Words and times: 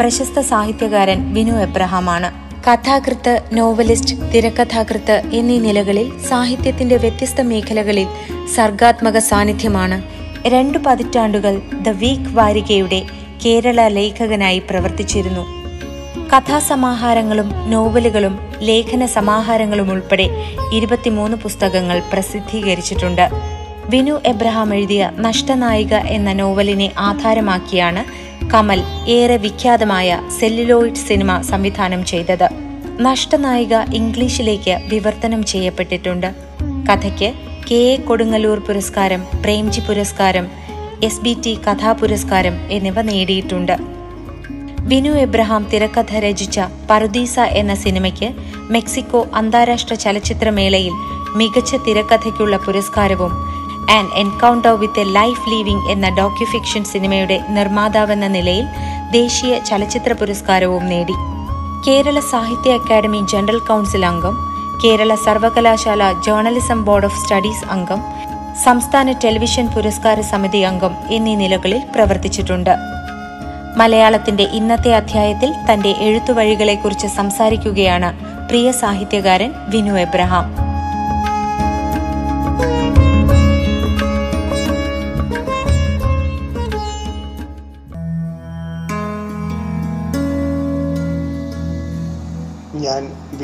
പ്രശസ്ത 0.00 0.40
സാഹിത്യകാരൻ 0.40 1.34
വിനു 1.34 1.52
എബ്രഹാമാണ്. 1.52 2.44
കഥാകൃത്ത് 2.70 3.42
നോവലിസ്റ്റ് 3.52 4.14
തിരക്കഥാകൃത്ത് 4.34 5.22
എന്നീ 5.32 5.58
നിലകളിൽ 5.58 6.20
സാഹിത്യത്തിന്റെ 6.28 6.96
വ്യത്യസ്ത 6.96 7.40
മേഖലകളിൽ 7.40 8.06
സർഗാത്മക 8.54 9.18
സാന്നിധ്യമാണ്. 9.18 10.02
രണ്ടു 10.48 10.78
പതിറ്റാണ്ടുകൾ 10.86 11.62
ദ 11.82 11.88
വീക്ക് 11.88 12.34
വാരികയുടെ 12.34 13.02
കേരള 13.46 13.88
ലേഖകനായി 13.88 14.58
പ്രവർത്തിച്ചിരുന്നു. 14.58 15.46
കഥാസമാഹാരങ്ങളും 16.36 17.70
നോവലുകളും 17.70 18.38
ലേഖന 18.58 19.06
സമാഹാരങ്ങളും 19.06 19.92
ഉൾപ്പെടെ 19.92 20.30
ഇരുപത്തിമൂന്ന് 20.72 21.36
പുസ്തകങ്ങൾ 21.36 22.02
പ്രസിദ്ധീകരിച്ചിട്ടുണ്ട്. 22.12 23.28
വിനു 23.86 24.20
എബ്രഹാം 24.26 24.74
എഴുതിയ 24.74 25.10
നഷ്ടനായിക 25.18 25.94
എന്ന 25.94 26.32
നോവലിനെ 26.32 26.92
ആധാരമാക്കിയാണ് 26.98 28.33
കമൽ 28.52 28.82
ഏറെ 29.08 29.36
വിഖ്യാതമായ 29.36 30.20
സെല്ലുലോയിഡ് 30.40 30.94
സിനിമ 30.94 31.40
സംവിധാനം 31.40 32.04
ചെയ്തത്. 32.04 32.48
നഷ്ടനായിക 33.00 33.74
ഇംഗ്ലീഷിലേക്ക് 33.94 34.80
വിവർത്തനം 34.88 35.44
ചെയ്യപ്പെട്ടിട്ടുണ്ട്. 35.44 36.34
കഥയ്ക്ക് 36.88 37.32
കെ 37.70 37.74
എ 37.74 37.96
കൊടുങ്ങല്ലൂർ 37.96 38.58
പുരസ്കാരം 38.58 39.24
പ്രേംജി 39.44 39.80
പുരസ്കാരം 39.80 40.48
എസ് 41.02 41.20
ബി 41.20 41.36
ടി 41.46 41.54
കഥാപുരസ്കാരം 41.54 42.68
എന്നിവ 42.70 43.02
നേടിയിട്ടുണ്ട്. 43.02 43.76
വിനു 44.80 45.10
എബ്രഹാം 45.10 45.68
തിരക്കഥ 45.72 46.18
രചിച്ച 46.18 46.60
പറുദീസ 46.90 47.40
എന്ന 47.40 47.74
സിനിമയ്ക്ക് 47.74 48.30
മെക്സിക്കോ 48.70 49.26
അന്താരാഷ്ട്ര 49.34 49.94
ചലച്ചിത്രമേളയിൽ 49.94 50.92
മികച്ച 51.36 51.74
തിരക്കഥയ്ക്കുള്ള 51.74 52.56
പുരസ്കാരവും 52.56 53.53
an 53.90 54.08
encounter 54.14 54.72
with 54.72 55.00
a 55.00 55.04
life 55.04 55.50
living 55.50 55.90
എന്ന 55.90 56.08
ഡോക്യുഫിക്ഷൻ 56.08 56.84
സിനിമയുടെ 56.84 57.40
നിർമ്മാതാവെന്ന 57.48 58.26
നിലയിൽ 58.26 58.64
ദേശീയ 59.10 59.58
ചലച്ചിത്ര 59.58 60.12
പുരസ്കാരവും 60.12 60.88
നേടി. 60.88 61.12
കേരള 61.88 62.20
സാഹിത്യ 62.20 62.72
അക്കാദമി 62.72 63.26
ജനറൽ 63.30 63.58
കൗൺസിൽ 63.58 64.06
അംഗം 64.06 64.36
കേരള 64.84 65.14
സർവകലാശാല 65.14 66.12
ജേർണലിസം 66.12 66.84
ബോർഡ് 66.84 67.04
ഓഫ് 67.04 67.24
സ്റ്റഡീസ് 67.24 67.64
അംഗം 67.70 68.00
സംസ്ഥാന 68.64 69.12
ടെലിവിഷൻ 69.12 69.66
പുരസ്കാര 69.66 70.20
സമിതി 70.20 70.58
അംഗം 70.58 70.96
എന്നീ 71.10 71.34
നിലകളിൽ 71.34 71.82
പ്രവർത്തിച്ചിട്ടുണ്ട്. 71.94 72.76
മലയാളത്തിന്റെ 73.76 74.42
ഇന്നത്തെ 74.42 74.94
അധ്യായത്തിൽ 74.94 75.52
തന്റെ 75.72 75.94
എഴുത്തുവഴികളെക്കുറിച്ച് 76.00 77.06
സംസാരിക്കുകയാണ് 77.06 78.12
പ്രിയ 78.48 78.70
സാഹിത്യകാരൻ 78.70 79.52
വിനു 79.68 79.92
എബ്രഹാം. 79.92 80.63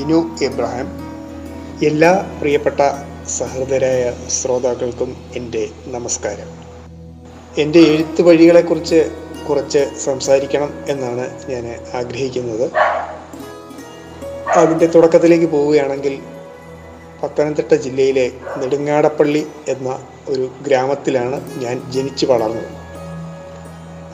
വിനു 0.00 0.36
എബ്രഹാം. 0.42 0.86
എല്ലാ 1.86 2.38
പ്രിയപ്പെട്ട 2.40 2.80
സഹൃദരായ 3.28 4.12
ശ്രോതാക്കൾക്കും 4.28 5.16
എന്റെ 5.36 5.68
നമസ്കാരം. 5.86 6.46
എന്റെ 7.58 7.78
എഴുത്ത് 7.78 8.22
വഴികളെക്കുറിച്ച് 8.22 9.10
കുറച്ച് 9.48 9.90
സംസാരിക്കണം 10.04 10.74
എന്നാണ് 10.88 11.50
ഞാൻ 11.50 11.78
ആഗ്രഹിക്കുന്നത്. 11.94 12.70
അതിന്റെ 14.48 14.86
തുടക്കത്തിലേക്ക് 14.86 15.46
പോവുകയാണെങ്കിൽ 15.46 16.18
പത്തനംതിട്ട 17.22 17.74
ജില്ലയിലെ 17.74 18.30
നെടുങ്ങാടപ്പള്ളി 18.56 19.46
എന്ന 19.68 20.02
ഒരു 20.28 20.50
ഗ്രാമത്തിലാണ് 20.62 21.58
ഞാൻ 21.58 21.92
ജനിച്ചു 21.92 22.26
വളർന്നത്. 22.26 22.64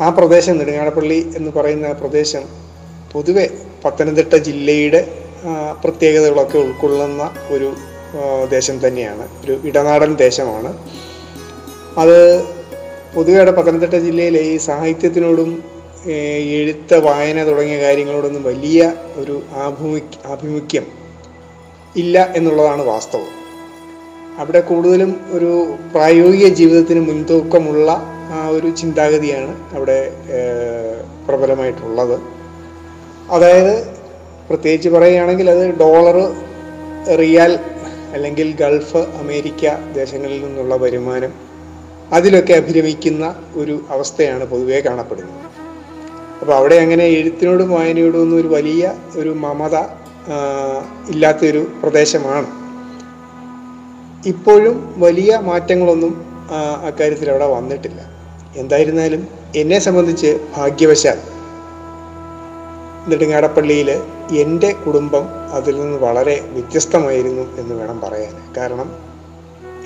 ആ 0.02 0.08
പ്രദേശം 0.08 0.58
നെടുങ്ങാടപ്പള്ളി 0.58 1.32
എന്ന് 1.36 1.50
പറയുന്ന 1.50 1.92
പ്രദേശം 1.92 2.42
പൊതുവെ 3.12 3.50
പത്തനംതിട്ട 3.84 4.34
ജില്ലയുടെ 4.34 5.25
പ്രത്യേകതകളൊക്കെ 5.82 6.58
ഉൾക്കൊള്ളുന്ന 6.58 7.30
ഒരു 7.50 7.74
ദേശം 8.50 8.88
തന്നെയാണ്. 8.88 9.28
ഒരു 9.44 9.60
ഇടനാടൻ 9.64 10.14
ദേശമാണ്. 10.14 10.78
അത് 11.98 12.42
പൊതുവെ 13.14 13.36
അവിടെ 13.36 13.50
പത്തനംതിട്ട 13.50 13.94
ജില്ലയിലെ 13.94 14.40
ഈ 14.40 14.56
സാഹിത്യത്തിനോടും 14.56 15.64
എഴുത്ത 16.06 16.94
വായന 16.94 17.44
തുടങ്ങിയ 17.46 17.82
കാര്യങ്ങളോടൊന്നും 17.82 18.42
വലിയ 18.42 18.92
ഒരു 19.16 19.42
ആഭിമു 19.52 20.00
ആഭിമുഖ്യം 20.26 20.86
ഇല്ല 21.96 22.32
എന്നുള്ളതാണ് 22.36 22.82
വാസ്തവം. 22.82 23.46
അവിടെ 24.38 24.60
കൂടുതലും 24.60 25.20
ഒരു 25.30 25.74
പ്രായോഗിക 25.94 26.48
ജീവിതത്തിന് 26.48 27.00
മുൻതൂക്കമുള്ള 27.00 28.02
ഒരു 28.50 28.70
ചിന്താഗതിയാണ് 28.70 29.74
അവിടെ 29.74 30.12
പ്രബലമായിട്ടുള്ളത്. 31.28 32.20
അതായത് 33.30 33.95
പ്രത്യേകിച്ച് 34.48 34.88
പറയുകയാണെങ്കിൽ 34.88 35.50
അത് 35.50 35.64
ഡോളർ 35.80 36.16
റിയാൽ 37.20 37.52
അല്ലെങ്കിൽ 38.14 38.48
ഗൾഫ് 38.60 39.00
അമേരിക്ക 39.20 39.72
ദേശങ്ങളിൽ 39.96 40.38
നിന്നുള്ള 40.46 40.76
വരുമാനം 40.76 41.32
അതിലൊക്കെ 42.16 42.52
അഭിരമിക്കുന്ന 42.52 43.24
ഒരു 43.54 43.74
അവസ്ഥയാണ് 43.90 44.44
പൊതുവേ 44.44 44.80
കാണപ്പെടുന്നത്. 44.80 45.42
അപ്പോൾ 46.40 46.54
അവിടെ 46.54 46.74
അങ്ങനെ 46.74 47.04
എഴുത്തിനോടും 47.04 47.70
വായനയോടും 47.70 48.20
ഒന്നും 48.22 48.40
ഒരു 48.40 48.48
വലിയ 48.48 48.92
ഒരു 49.16 49.28
മമത 49.44 49.76
ഇല്ലാത്തൊരു 51.12 51.62
പ്രദേശമാണ്. 51.82 52.48
ഇപ്പോഴും 54.32 54.76
വലിയ 54.96 55.32
മാറ്റങ്ങളൊന്നും 55.48 56.12
അക്കാര്യത്തിൽ 56.88 57.30
അവിടെ 57.30 57.46
വന്നിട്ടില്ല. 57.46 58.00
എന്തായിരുന്നാലും 58.62 59.22
എന്നെ 59.56 59.78
സംബന്ധിച്ച് 59.78 60.30
ഭാഗ്യവശാൽ 60.56 61.18
നെടുങ്ങാടപ്പള്ളിയിൽ 63.08 63.90
എന്റെ 64.38 64.72
കുടുംബം 64.72 65.28
അതിൽ 65.52 65.80
നിന്ന് 65.80 65.98
വളരെ 65.98 66.40
വ്യത്യസ്തമായിരുന്നു 66.52 67.60
എന്ന് 67.60 67.74
വേണം 67.74 68.00
പറയാൻ. 68.00 68.54
കാരണം 68.56 69.06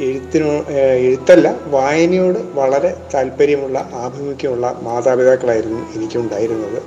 എഴുത്തിനോ 0.00 0.50
എഴുത്തല്ല 0.98 1.60
വായനയോട് 1.66 2.38
വളരെ 2.54 2.96
താല്പര്യമുള്ള 3.14 3.90
ആഭിമുഖ്യമുള്ള 3.94 4.78
മാതാപിതാക്കളായിരുന്നു 4.82 5.94
എനിക്കുണ്ടായിരുന്നത്. 5.96 6.82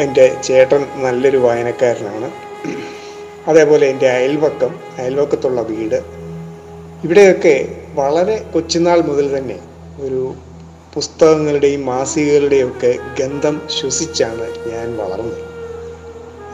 എന്റെ 0.00 0.36
ചേട്ടൻ 0.42 0.86
നല്ലൊരു 0.96 1.36
വായനക്കാരനാണ്. 1.36 2.30
അതേപോലെ 3.46 3.86
എന്റെ 3.86 4.08
അയൽവക്കം 4.08 4.74
അയൽവക്കത്തുള്ള 4.98 5.60
വീട്. 5.60 6.02
ഇവിടെയൊക്കെ 7.04 7.82
വളരെ 7.94 8.46
കൊച്ചുനാൾ 8.54 9.00
മുതൽ 9.00 9.38
തന്നെ 9.38 9.58
ഒരു 10.00 10.34
പുസ്തകങ്ങളുടെയും 10.94 11.86
മാസികകളുടെയും 11.86 12.68
ഒക്കെ 12.68 12.98
ഗന്ധം 13.20 13.60
ശ്വസിച്ചാണ് 13.68 14.46
ഞാൻ 14.70 14.96
വളർന്നത്. 14.96 15.40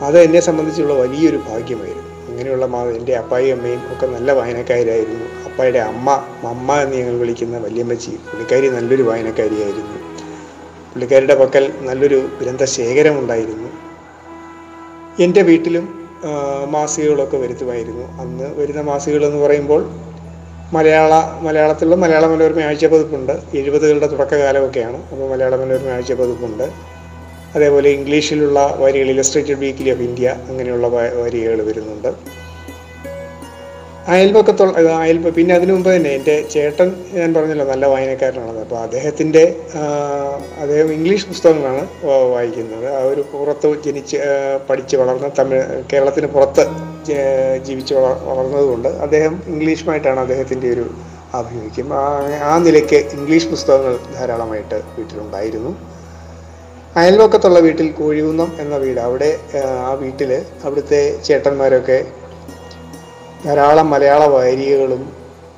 അത് 0.01 0.19
എന്നെ 0.19 0.39
സംബന്ധിച്ചുള്ള 0.39 0.93
വലിയൊരു 0.93 1.39
ഭാഗ്യമായിരുന്നു. 1.49 2.07
അങ്ങനെയുള്ള 2.29 2.65
മാ 2.65 2.83
എന്റെ 2.83 3.13
അപ്പായും 3.15 3.55
അമ്മയും 3.55 3.81
ഒക്കെ 3.93 4.05
നല്ല 4.05 4.31
വായനക്കാരായിരുന്നു. 4.31 5.25
അപ്പായുടെ 5.45 5.79
അമ്മ 5.79 6.07
മമ്മ 6.43 6.75
എന്ന് 6.75 6.95
ഞങ്ങൾ 6.95 7.19
വിളിക്കുന്ന 7.19 7.57
വല്യമ്മച്ചി 7.57 8.09
പുള്ളിക്കാരി 8.09 8.67
നല്ലൊരു 8.67 9.03
വായനക്കാരിയായിരുന്നു. 9.03 9.97
പുള്ളിക്കാരിയുടെ 10.93 11.35
പക്കൽ 11.35 11.73
നല്ലൊരു 11.81 12.19
ഗ്രന്ഥശേഖരം 12.41 13.19
ഉണ്ടായിരുന്നു. 13.19 13.69
എന്റെ 15.23 15.41
വീട്ടിലും 15.41 15.85
മാസികകളൊക്കെ 16.69 17.37
വരുത്തുമായിരുന്നു. 17.37 18.21
അന്ന് 18.21 18.59
വരുന്ന 18.59 18.81
മാസികകൾ 18.81 19.25
എന്ന് 19.25 19.37
പറയുമ്പോൾ 19.37 19.81
മലയാള 20.75 21.13
മലയാളത്തിലുള്ള 21.45 21.95
മലയാള 22.01 22.25
മനോരമ 22.31 22.59
ആഴ്ച 22.67 22.85
പതിപ്പുണ്ട്. 22.91 23.33
എഴുപതുകളുടെ 23.59 24.07
തുടക്കകാലമൊക്കെയാണ്. 24.07 24.99
അപ്പോൾ 25.11 25.25
മലയാള 25.31 25.55
മനോരമ 25.61 25.89
ആഴ്ച 25.95 26.13
പതിപ്പുണ്ട്. 26.13 26.65
അതേപോലെ 27.55 27.89
ഇംഗ്ലീഷിലുള്ള 27.89 28.59
വരികൾ 28.83 29.07
ഇലസ്ട്രേറ്റഡ് 29.13 29.59
വീക്കിലി 29.63 29.91
ഓഫ് 29.93 30.03
ഇന്ത്യ 30.09 30.27
അങ്ങനെയുള്ള 30.49 30.87
വരികൾ 31.23 31.61
വരുന്നുണ്ട്. 31.69 32.07
അയൽപക്കത്തുള്ള 34.13 34.77
ഇത് 34.81 34.87
അയൽപ 34.91 35.29
പിന്നെ 35.29 35.55
അതിനു 35.55 35.73
മുമ്പ് 35.73 35.89
തന്നെ 35.95 36.11
എന്റെ 36.17 36.35
ചേട്ടൻ 36.53 36.87
ഞാൻ 37.13 37.33
പറഞ്ഞല്ലോ 37.33 37.65
നല്ല 37.65 37.85
വായനക്കാരനാണെന്ന് 37.85 38.61
അപ്പോൾ 38.61 38.79
അദ്ദേഹത്തിന്റെ 38.85 39.43
അദ്ദേഹം 40.61 40.89
ഇംഗ്ലീഷ് 40.93 41.27
പുസ്തകങ്ങളാണ് 41.27 41.83
വായിക്കുന്നത്. 42.35 42.87
ആ 42.95 43.01
ഒരു 43.11 43.25
പുറത്ത് 43.33 43.69
ജനിച്ച് 43.87 44.17
പഠിച്ച് 44.69 44.95
വളർന്ന 45.01 45.29
തമിഴ് 45.39 45.83
കേരളത്തിന് 45.93 46.27
പുറത്ത് 46.27 46.65
ജീവിച്ച് 47.63 47.93
വള 47.93 48.07
വളർന്നതുകൊണ്ട് 48.23 48.87
അദ്ദേഹം 48.87 49.41
ഇംഗ്ലീഷുമായിട്ടാണ് 49.47 50.19
അദ്ദേഹത്തിന്റെ 50.19 50.69
ഒരു 50.69 50.85
ആഭിമുഖ്യം. 51.33 51.93
ആ 52.43 52.57
നിലയ്ക്ക് 52.57 52.95
ഇംഗ്ലീഷ് 52.95 53.47
പുസ്തകങ്ങൾ 53.47 53.97
ധാരാളമായിട്ട് 54.13 54.75
വീട്ടിലുണ്ടായിരുന്നു. 54.97 55.71
അയൽവക്കത്തുള്ള 56.95 57.59
വീട്ടിൽ 57.59 57.91
കോഴികുന്നം 57.91 58.51
എന്ന 58.59 58.77
വീട് 58.77 58.99
അവിടെ 58.99 59.39
ആ, 59.57 59.61
ആ 59.89 59.93
വീട്ടിൽ 59.93 60.43
അവിടുത്തെ 60.63 61.21
ചേട്ടന്മാരൊക്കെ 61.23 62.05
ധാരാളം 63.45 63.89
മലയാള 63.89 64.25
വാരികകളും 64.25 65.03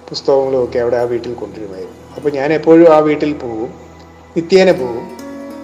പുസ്തകങ്ങളും 0.09 0.63
ഒക്കെ 0.63 0.79
അവിടെ 0.79 0.97
ആ 0.97 1.03
വീട്ടിൽ 1.03 1.33
കൊണ്ടുവരുമായിരുന്നു. 1.33 2.15
അപ്പോൾ 2.15 2.29
ഞാൻ 2.29 2.53
എപ്പോഴും 2.53 2.93
ആ 2.93 2.99
വീട്ടിൽ 2.99 3.33
പോകും 3.33 3.71
നിത്യേന 4.37 4.71
പോകും. 4.71 5.05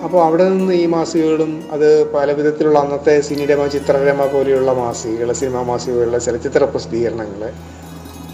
അപ്പോൾ 0.03 0.25
അവിടെ 0.25 0.49
നിന്ന് 0.49 0.73
ഈ 0.73 0.85
മാസികകളും 0.85 1.63
അത് 1.71 2.11
പല 2.13 2.31
വിധത്തിലുള്ള 2.31 2.79
അന്നത്തെ 2.79 3.21
സിനിരമ 3.21 3.67
ചിത്രരമ 3.67 4.25
പോലെയുള്ള 4.25 4.71
മാസികകൾ 4.73 5.33
സിനിമാ 5.33 5.61
മാസികകളിലെ 5.61 6.19
ചലച്ചിത്ര 6.19 6.63
പ്രസിദ്ധീകരണങ്ങൾ 6.63 7.41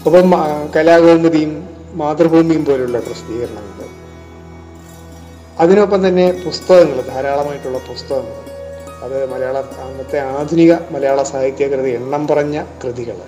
ഒപ്പം 0.06 0.34
കലാകൗമുദിയും 0.76 1.68
മാതൃഭൂമിയും 1.94 2.64
പോലുള്ള 2.64 2.98
പ്രസിദ്ധീകരണങ്ങൾ 2.98 3.72
അതിനൊപ്പം 5.58 6.08
തന്നെ 6.08 6.32
പുസ്തകങ്ങൾ 6.44 7.02
ധാരാളമായിട്ടുള്ള 7.02 7.78
പുസ്തകങ്ങൾ 7.78 8.36
അത് 9.04 9.32
മലയാള 9.32 9.58
അന്നത്തെ 9.58 10.18
ആധുനിക 10.18 10.72
മലയാള 10.90 11.22
സാഹിത്യകൃതി 11.22 11.90
എണ്ണം 11.90 12.26
പറഞ്ഞ 12.26 12.62
കൃതികൾ 12.84 13.18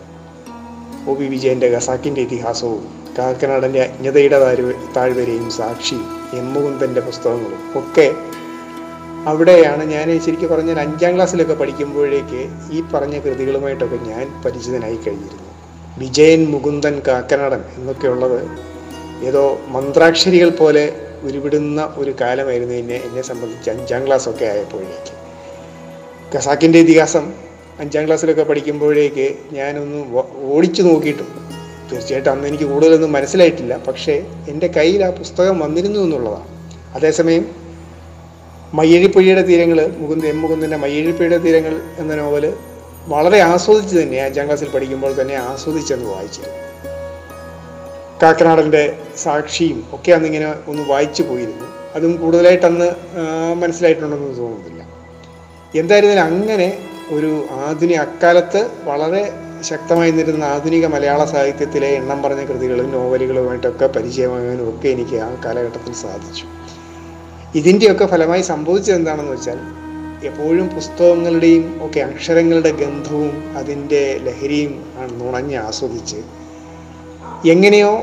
ഒ 1.09 1.15
വിജയന്റെ 1.15 1.69
ഖസാക്കിന്റെ 1.69 2.21
ഇതിഹാസവും 2.21 2.85
കാക്കനാടന്റെ 3.19 3.83
അജ്ഞതയുടെ 3.83 4.39
താഴ്വരയും 4.97 5.51
സാക്ഷിയും 5.51 6.18
എം 6.37 6.55
മുകുന്ദന്റെ 6.55 7.01
പുസ്തകങ്ങളും. 7.01 7.79
ഒക്കെ 7.79 8.15
അവിടെയാണ് 9.27 9.85
ഞാൻ 9.85 10.21
ശരിക്കും 10.21 10.49
പറഞ്ഞാൽ 10.49 10.81
അഞ്ചാം 10.81 11.15
ക്ലാസ്സിലൊക്കെ 11.15 11.55
പഠിക്കുമ്പോഴേക്ക് 11.55 12.49
ഈ 12.73 12.83
പറഞ്ഞ 12.95 13.19
കൃതികളുമായിട്ടൊക്കെ 13.19 13.97
ഞാൻ 13.97 14.43
പരിചിതനായി 14.45 14.99
കഴിഞ്ഞിരുന്നു. 15.07 15.45
വിജയൻ 15.99 16.51
മുകുന്ദൻ 16.51 17.03
കാക്കനാടൻ 17.09 17.65
എന്നൊക്കെയുള്ളത് 17.77 18.49
ഏതോ 19.27 19.59
മന്ത്രാക്ഷരികൾ 19.69 20.51
പോലെ 20.51 20.93
ഉരുവിടുന്ന 21.23 21.95
ഒരു 21.97 22.15
കാലമായിരുന്നു 22.21 22.75
എന്നെ 22.75 22.95
എന്നെ 22.95 23.23
സംബന്ധിച്ച് 23.23 23.71
അഞ്ചാം 23.71 24.07
ക്ലാസ് 24.07 24.29
ഒക്കെ 24.29 24.45
ആയപ്പോഴേക്ക്. 24.45 25.15
ഖസാക്കിന്റെ 26.35 26.79
ഇതിഹാസം 26.79 27.33
അഞ്ചാം 27.81 28.07
ക്ലാസ്സിലൊക്കെ 28.07 28.43
പഠിക്കുമ്പോഴേക്ക് 28.43 29.39
ഞാനൊന്ന് 29.53 30.25
ഓടിച്ചു 30.43 30.83
നോക്കിയിട്ടുണ്ട് 30.83 31.48
തീർച്ചയായിട്ടും 31.91 32.31
അന്ന് 32.31 32.47
എനിക്ക് 32.49 32.65
കൂടുതലൊന്നും 32.65 33.13
മനസ്സിലായിട്ടില്ല. 33.13 33.75
പക്ഷേ 33.89 34.15
എന്റെ 34.49 34.69
കയ്യിൽ 34.77 35.05
ആ 35.05 35.11
പുസ്തകം 35.11 35.59
വന്നിരുന്നു 35.59 36.01
എന്നുള്ളതാണ്. 36.01 36.49
അതേസമയം 36.97 37.45
മയ്യഴിപ്പുഴയുടെ 38.79 39.43
തീരങ്ങൾ 39.43 39.79
മുകുന്ദ 39.99 40.25
എം 40.27 40.39
മുകുന്ദന്റെ 40.43 40.77
മയ്യഴിപ്പുഴയുടെ 40.77 41.39
തീരങ്ങൾ 41.45 41.75
എന്ന 41.99 42.15
നോവൽ 42.15 42.45
വളരെ 43.13 43.39
ആസ്വദിച്ച് 43.41 43.95
തന്നെ 44.01 44.19
അഞ്ചാം 44.25 44.47
ക്ലാസ്സിൽ 44.47 44.69
പഠിക്കുമ്പോൾ 44.69 45.13
തന്നെ 45.21 45.35
ആസ്വദിച്ചെന്ന് 45.35 46.09
വായിച്ചിരുന്നു 46.15 46.57
കാക്കനാടന്റെ 48.23 48.83
സാക്ഷിയും 49.17 49.79
ഒക്കെ 49.93 50.13
അന്നിങ്ങനെ 50.13 50.47
ഒന്ന് 50.71 50.83
വായിച്ചു 50.89 51.23
പോയിരുന്നു. 51.23 51.67
അതും 51.97 52.13
കൂടുതലായിട്ട് 52.17 52.67
അന്ന് 52.67 52.89
മനസ്സിലായിട്ടുണ്ടെന്ന് 53.63 54.39
തോന്നുന്നില്ല. 54.39 54.81
എന്തായിരുന്നാലും 55.81 56.25
അങ്ങനെ 56.25 56.69
ഒരു 57.13 57.31
ആധുനിക 57.67 57.99
അക്കാലത്ത് 58.07 58.61
വളരെ 58.85 59.23
ശക്തമായി 59.63 60.11
നിന്നിരുന്ന 60.11 60.45
ആധുനിക 60.45 60.87
മലയാള 60.87 61.25
സാഹിത്യത്തിലെ 61.25 61.89
എണ്ണം 61.89 62.23
പറഞ്ഞ 62.23 62.45
കൃതികളും 62.45 62.93
നോവലുകളുമായിട്ടൊക്കെ 62.93 63.87
പരിചയമാകാനും 63.87 64.69
ഒക്കെ 64.69 64.89
എനിക്ക് 64.89 65.17
ആ 65.17 65.43
കാലഘട്ടത്തിൽ 65.45 65.93
സാധിച്ചു. 65.93 66.45
ഇതിന്റെയൊക്കെ 67.55 68.07
ഫലമായി 68.07 68.43
സംഭവിച്ചത് 68.43 68.95
എന്താണെന്ന് 68.95 69.33
വെച്ചാൽ 69.33 69.59
എപ്പോഴും 70.25 70.69
പുസ്തകങ്ങളുടെയും 70.69 71.81
ഒക്കെ 71.83 72.01
അക്ഷരങ്ങളുടെ 72.01 72.71
ഗന്ധവും 72.71 73.55
അതിന്റെ 73.57 74.21
ലഹരിയും 74.23 74.85
ആണ് 74.99 75.21
നുണഞ്ഞ് 75.21 75.57
ആസ്വദിച്ച് 75.57 76.17
എങ്ങനെയോ 77.47 78.03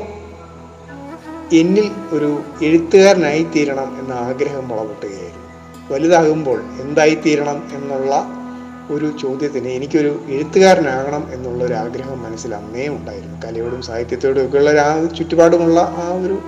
എന്നിൽ 1.52 1.90
ഒരു 2.12 2.42
എഴുത്തുകാരനായി 2.62 3.42
തീരണം 3.42 3.98
എന്ന 4.00 4.12
ആഗ്രഹം 4.12 4.68
വളർത്തുകയായിരുന്നു 4.68 5.44
വലുതാകുമ്പോൾ 5.90 6.60
എന്തായിത്തീരണം 6.80 7.62
എന്നുള്ള 7.74 8.45
ഒരു 8.90 9.12
ചോദ്യത്തിന് 9.22 9.68
എനിക്കൊരു 9.68 10.20
എഴുത്തുകാരനാകണം 10.28 11.28
എന്നുള്ള 11.32 11.64
ഒരു 11.64 11.74
ആഗ്രഹം 11.74 12.22
മനസ്സിൽ 12.22 12.54
അന്നേ 12.54 12.88
ഉണ്ടായിരുന്നു. 12.88 13.46
കലയോടും 13.46 13.82
സാഹിത്യത്തോടും 13.82 14.44
ഒക്കെയുള്ള 14.46 14.70
ആ 14.70 15.04
ചുറ്റുപാടുമുള്ള 15.04 15.80
ആ 15.80 16.14
ഒരു 16.24 16.38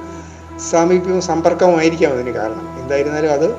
സാമീപ്യവും 0.71 1.21
സമ്പർക്കമായിരിക്കാം 1.21 2.13
അതിന് 2.13 2.31
കാരണം. 2.31 2.79
എന്തായിരുന്നാലും 2.83 3.33
അത് 3.33 3.53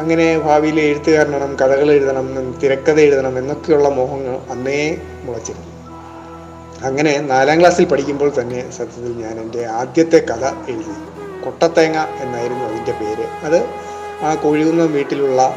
അങ്ങനെ 0.00 0.38
ഭാവിയിൽ 0.38 0.80
എഴുത്തുകാരനാണ് 0.80 1.58
കഥകൾ 1.58 1.90
എഴുതണം 1.92 2.54
തിരക്കഥ 2.62 2.98
എഴുതണം 3.00 3.38
എന്നൊക്കെയുള്ള 3.38 3.88
മോഹങ്ങൾ 3.88 4.36
അന്നേ 4.50 4.98
മുളച്ചിരുന്നു. 5.22 5.68
അങ്ങനെ 6.84 7.18
നാലാം 7.18 7.60
ക്ലാസ്സിൽ 7.60 7.84
പഠിക്കുമ്പോൾ 7.84 8.32
തന്നെ 8.40 8.70
സത്യത്തിൽ 8.70 9.12
ഞാൻ 9.12 9.40
എന്റെ 9.40 9.64
ആദ്യത്തെ 9.64 10.18
കഥ 10.18 10.44
എഴുതി. 10.44 10.94
കൊട്ടത്തേങ്ങ 11.44 11.96
എന്നായിരുന്നു 12.20 12.64
അതിന്റെ 12.64 12.92
പേര്. 12.92 13.26
അത് 13.44 13.58
ആ 14.22 14.34
കോഴികുന്നം 14.34 14.92
വീട്ടിലുള്ള 14.92 15.56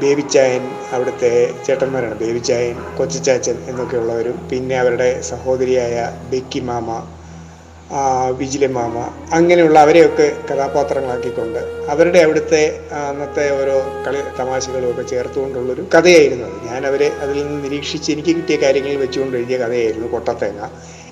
ബേബിച്ചായൻ 0.00 0.62
അവിടുത്തെ 0.92 1.30
ചേട്ടന്മാരാണ് 1.66 2.14
ബേബിച്ചായൻ 2.14 2.76
കൊച്ചിച്ചാച്ചൻ 2.98 3.56
എന്നൊക്കെയുള്ളവരും 3.70 4.36
പിന്നെ 4.50 4.76
അവരുടെ 4.78 5.08
സഹോദരിയായ 5.30 5.96
ബെക്കി 6.30 6.62
മാമ 6.68 6.88
വിജിലെ 8.38 8.68
മാമ 8.76 8.96
അങ്ങനെയുള്ള 9.36 9.76
അവരെയൊക്കെ 9.84 10.26
കഥാപാത്രങ്ങളാക്കിക്കൊണ്ട് 10.48 11.58
അവരുടെ 11.88 12.20
അവിടുത്തെ 12.24 12.60
അന്നത്തെ 13.00 13.44
ഓരോ 13.58 13.74
കളി 14.06 14.20
തമാശകളും 14.38 14.88
ഒക്കെ 14.90 15.04
ചേർത്തുകൊണ്ടുള്ളൊരു 15.10 15.82
കഥയായിരുന്നു 15.94 16.46
അത്. 16.48 16.56
ഞാൻ 16.68 16.80
അവരെ 16.90 17.08
അതിൽ 17.22 17.36
നിന്ന് 17.40 17.58
നിരീക്ഷിച്ച് 17.64 18.08
എനിക്ക് 18.14 18.32
കിട്ടിയ 18.38 18.56
കാര്യങ്ങൾ 18.64 18.94
വെച്ചുകൊണ്ട് 19.04 19.36
എഴുതിയ 19.40 19.58
കഥയായിരുന്നു 19.64 20.08
കൊട്ടത്തേങ്ങ 20.14 20.62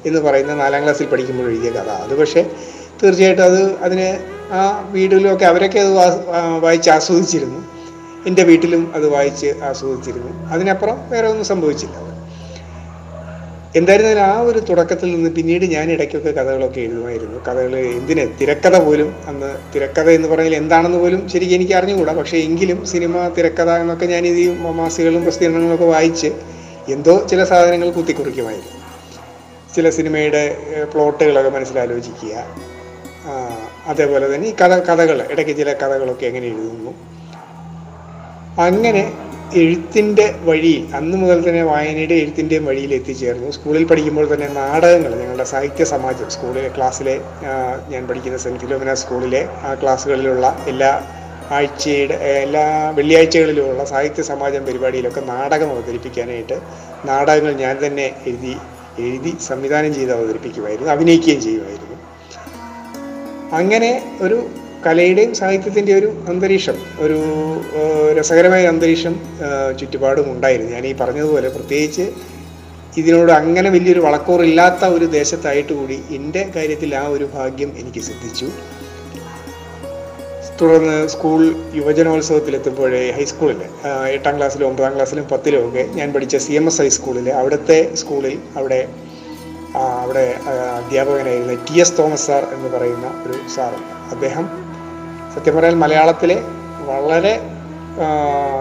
എന്ന് 0.07 0.21
പറയുന്ന 0.27 0.53
നാലാം 0.55 0.83
ക്ലാസ്സിൽ 0.85 1.09
പഠിക്കുമ്പോൾ 1.13 1.49
എഴുതിയ 1.53 1.71
കഥ. 1.71 1.91
അത് 2.05 2.15
പക്ഷേ 2.21 2.43
തീർച്ചയായിട്ടും 3.03 3.45
അത് 3.51 3.61
അതിന് 3.87 4.09
ആ 4.53 4.63
വീടുകളിലൊക്കെ 4.95 5.47
അവരൊക്കെ 5.53 5.81
അത് 5.85 5.93
വായിച്ച് 6.65 6.91
ആസ്വദിച്ചിരുന്നു. 6.97 7.61
എന്റെ 8.27 8.43
വീട്ടിലും 8.43 8.93
അത് 8.95 9.09
വായിച്ച് 9.09 9.51
ആസ്വദിച്ചിരുന്നു. 9.63 10.53
അതിനപ്പുറം 10.53 11.11
വേറെ 11.11 11.29
ഒന്നും 11.29 11.45
സംഭവിച്ചില്ല. 11.45 11.97
എന്തായിരുന്നാലും 13.77 14.21
ആ 14.21 14.41
ഒരു 14.41 14.59
തുടക്കത്തിൽ 14.59 15.15
നിന്ന് 15.15 15.31
പിന്നീട് 15.31 15.65
ഞാൻ 15.65 15.93
ഇടയ്ക്കൊക്കെ 15.93 16.31
കഥകളൊക്കെ 16.31 16.81
എഴുതുമായിരുന്നു. 16.81 17.39
കഥകൾ 17.49 17.77
എന്തിന്? 17.77 18.29
തിരക്കഥ 18.41 18.77
പോലും 18.79 19.15
അന്ന് 19.27 19.51
തിരക്കഥ 19.75 20.09
എന്ന് 20.11 20.29
പറഞ്ഞാൽ 20.29 20.55
എന്താണെന്ന് 20.55 20.99
പോലും 20.99 21.29
ശരിക്കും 21.29 21.55
എനിക്ക് 21.55 21.73
അറിഞ്ഞുകൂടാ. 21.73 22.13
പക്ഷേ 22.13 22.39
എങ്കിലും 22.39 22.87
സിനിമ 22.87 23.29
തിരക്കഥ 23.29 23.71
എന്നൊക്കെ 23.71 24.07
ഞാൻ 24.07 24.27
ഈ 24.27 24.49
മാസികകളും 24.81 25.23
പ്രസിദ്ധീകരണങ്ങളൊക്കെ 25.23 25.85
വായിച്ച് 25.85 26.31
എന്തോ 26.89 27.27
ചില 27.31 27.45
സാധനങ്ങൾ 27.45 27.91
കുത്തിക്കുറിക്കുമായിരുന്നു. 27.91 28.77
ചില 29.77 29.91
സിനിമയുടെ 29.91 30.57
പ്ലോട്ടുകളൊക്കെ 30.95 31.51
മനസ്സിലാലോചിക്കുക. 31.51 32.35
അതേപോലെ 33.87 34.35
തന്നെ 34.35 34.49
ഈ 34.49 34.53
കഥ 34.53 34.75
കഥകൾ 34.89 35.27
ഇടയ്ക്ക് 35.31 35.57
ചില 35.57 35.73
കഥകളൊക്കെ 35.73 36.27
എങ്ങനെ 36.27 36.47
എഴുതുന്നു. 36.47 37.20
അങ്ങനെ 38.59 39.13
എഴുത്തിന്റെ 39.55 40.35
വഴിയിൽ 40.45 40.95
അന്ന് 40.95 41.17
മുതൽ 41.17 41.49
തന്നെ 41.49 41.63
വായനയുടെ 41.63 42.15
എഴുത്തിന്റെയും 42.15 42.65
വഴിയിൽ 42.65 42.95
എത്തിച്ചേർന്നു. 42.95 43.51
സ്കൂളിൽ 43.51 43.85
പഠിക്കുമ്പോൾ 43.85 44.35
തന്നെ 44.35 44.49
നാടകങ്ങൾ 44.49 45.19
ഞങ്ങളുടെ 45.21 45.45
സാഹിത്യ 45.45 45.85
സമാജം 45.85 46.31
സ്കൂളിലെ 46.31 46.69
ക്ലാസ്സിലെ 46.69 47.21
ഞാൻ 47.89 48.07
പഠിക്കുന്ന 48.07 48.39
സെന്റ് 48.39 48.61
ഫിലോമിന 48.61 48.95
സ്കൂളിലെ 48.95 49.49
ആ 49.63 49.75
ക്ലാസ്സുകളിലുള്ള 49.75 50.57
എല്ലാ 50.67 51.03
ആഴ്ചയുടെ 51.51 52.15
എല്ലാ 52.15 52.91
വെള്ളിയാഴ്ചകളിലുമുള്ള 52.91 53.85
സാഹിത്യ 53.85 54.23
സമാജം 54.23 54.65
പരിപാടിയിലൊക്കെ 54.65 55.21
നാടകം 55.21 55.71
അവതരിപ്പിക്കാനായിട്ട് 55.71 56.61
നാടകങ്ങൾ 57.05 57.53
ഞാൻ 57.53 57.87
തന്നെ 57.87 58.15
എഴുതി 58.27 58.57
എഴുതി 58.99 59.37
സംവിധാനം 59.41 59.95
ചെയ്ത് 59.95 60.13
അവതരിപ്പിക്കുമായിരുന്നു 60.13 60.93
അഭിനയിക്കുകയും 60.93 61.41
ചെയ്യുമായിരുന്നു. 61.41 61.97
അങ്ങനെ 63.53 64.19
ഒരു 64.21 64.51
കലയുടെയും 64.87 65.33
സാഹിത്യത്തിന്റെ 65.35 65.93
ഒരു 65.99 66.09
അന്തരീക്ഷം 66.29 66.77
ഒരു 67.05 67.19
രസകരമായ 68.19 68.67
അന്തരീക്ഷം 68.73 69.15
ചുറ്റുപാടും 69.81 70.29
ഉണ്ടായിരുന്നു. 70.33 70.73
ഞാൻ 70.77 70.87
ഈ 70.87 70.93
പറഞ്ഞതുപോലെ 71.01 71.49
പ്രത്യേകിച്ച് 71.57 72.07
ഇതിനോട് 73.01 73.33
അങ്ങനെ 73.33 73.71
വലിയൊരു 73.71 74.01
വളക്കൂറില്ലാത്ത 74.01 74.85
ഒരു 74.85 75.05
ദേശത്തായിട്ട് 75.05 75.73
കൂടി 75.73 75.99
എന്റെ 76.11 76.43
കാര്യത്തിൽ 76.57 76.95
ആ 76.95 77.07
ഒരു 77.07 77.27
ഭാഗ്യം 77.35 77.73
എനിക്ക് 77.81 78.01
സിദ്ധിച്ചു. 78.01 78.49
തുടർന്ന് 80.61 80.97
സ്കൂൾ 81.09 81.43
യുവജനോത്സവത്തിലെത്തുമ്പോഴേ 81.75 83.11
ഹൈസ്കൂളിൽ 83.19 83.61
എട്ടാം 84.15 84.35
ക്ലാസ്സിലും 84.39 84.67
ഒമ്പതാം 84.69 84.95
ക്ലാസ്സിലും 84.95 85.25
പത്തിലും 85.29 85.69
ഒക്കെ 85.69 85.85
ഞാൻ 85.99 86.09
പഠിച്ച 86.13 86.37
സി 86.37 86.53
എം 86.53 86.67
എസ് 86.67 86.83
ഹൈസ്കൂളിൽ 86.83 87.31
അവിടുത്തെ 87.31 87.95
സ്കൂളിൽ 87.95 88.35
അവിടെ 88.57 88.81
അവിടെ 90.03 90.27
അധ്യാപകനായിരുന്ന 90.77 91.55
ടി 91.69 91.81
എസ് 91.81 91.97
തോമസ് 91.99 92.27
സാർ 92.27 92.45
എന്ന് 92.55 92.69
പറയുന്ന 92.77 93.07
ഒരു 93.27 93.37
സാറുണ്ട്. 93.57 93.93
അദ്ദേഹം 94.15 94.70
സത്യം 95.35 95.57
പറയാൻ 95.57 95.79
മലയാളത്തിലെ 95.79 96.43
വളരെ 96.87 97.41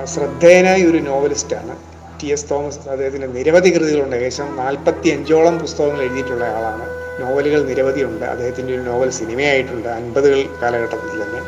ശ്രദ്ധേയനായ 0.06 0.84
ഒരു 0.84 0.98
നോവലിസ്റ്റാണ് 0.98 1.76
ടി 2.24 2.28
എസ് 2.28 2.46
തോമസ്. 2.52 2.90
അദ്ദേഹത്തിന് 2.90 3.36
നിരവധി 3.36 3.78
കൃതികളുണ്ട്. 3.78 4.16
ഏകദേശം 4.16 4.56
നാൽപ്പത്തി 4.56 5.10
അഞ്ചോളം 5.10 5.60
പുസ്തകങ്ങൾ 5.60 6.02
എഴുതിയിട്ടുള്ള 6.02 6.46
ആളാണ്. 6.46 6.86
നോവലുകൾ 7.22 7.64
നിരവധിയുണ്ട് 7.64 8.26
അദ്ദേഹത്തിന്റെ 8.26 8.74
ഒരു 8.74 8.82
നോവൽ 8.82 9.10
സിനിമയായിട്ടുണ്ട്. 9.10 9.88
അൻപതുകൾ 9.88 10.46
കാലഘട്ടത്തിൽ 10.62 11.24
തന്നെ. 11.24 11.42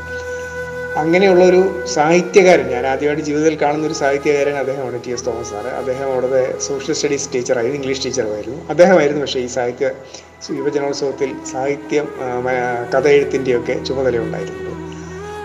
അങ്ങനെയുള്ള 0.99 1.45
ഒരു 1.45 1.85
സാഹിത്യകാരൻ 1.85 2.67
ഞാൻ 2.67 2.87
ആദ്യമായിട്ട് 2.87 3.23
ജീവിതത്തിൽ 3.23 3.61
കാണുന്ന 3.61 3.87
ഒരു 3.87 3.93
സാഹിത്യകാരൻ 3.93 4.55
അദ്ദേഹമാണ് 4.55 5.03
ടി 5.07 5.11
എസ് 5.11 5.25
തോമസ് 5.25 5.49
സാറ്. 5.49 5.67
അദ്ദേഹം 5.67 6.11
അവിടുത്തെ 6.11 6.59
സോഷ്യൽ 6.59 6.95
സ്റ്റഡീസ് 6.95 7.33
ടീച്ചറായിരുന്നു 7.33 7.77
ഇംഗ്ലീഷ് 7.77 8.05
ടീച്ചറായിരുന്നു 8.05 8.69
അദ്ദേഹമായിരുന്നു 8.69 9.21
പക്ഷേ 9.21 9.39
ഈ 9.39 9.47
സാഹിത്യ 9.47 9.91
യുവജനോത്സവത്തിൽ 10.51 11.35
സാഹിത്യം 11.51 12.07
ആ, 12.21 12.39
മ- 12.39 12.89
കഥ 12.93 13.07
എഴുത്തിന്റെയൊക്കെ 13.07 13.83
ചുമതല 13.83 14.17
ഉണ്ടായിരുന്നത്. 14.17 14.80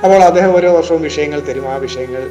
അപ്പോൾ 0.06 0.20
അദ്ദേഹം 0.26 0.50
ഓരോ 0.56 0.68
വർഷവും 0.76 1.00
വിഷയങ്ങൾ 1.02 1.40
തരും. 1.46 1.64
ആ 1.72 1.76
വിഷയങ്ങൾ 1.84 2.22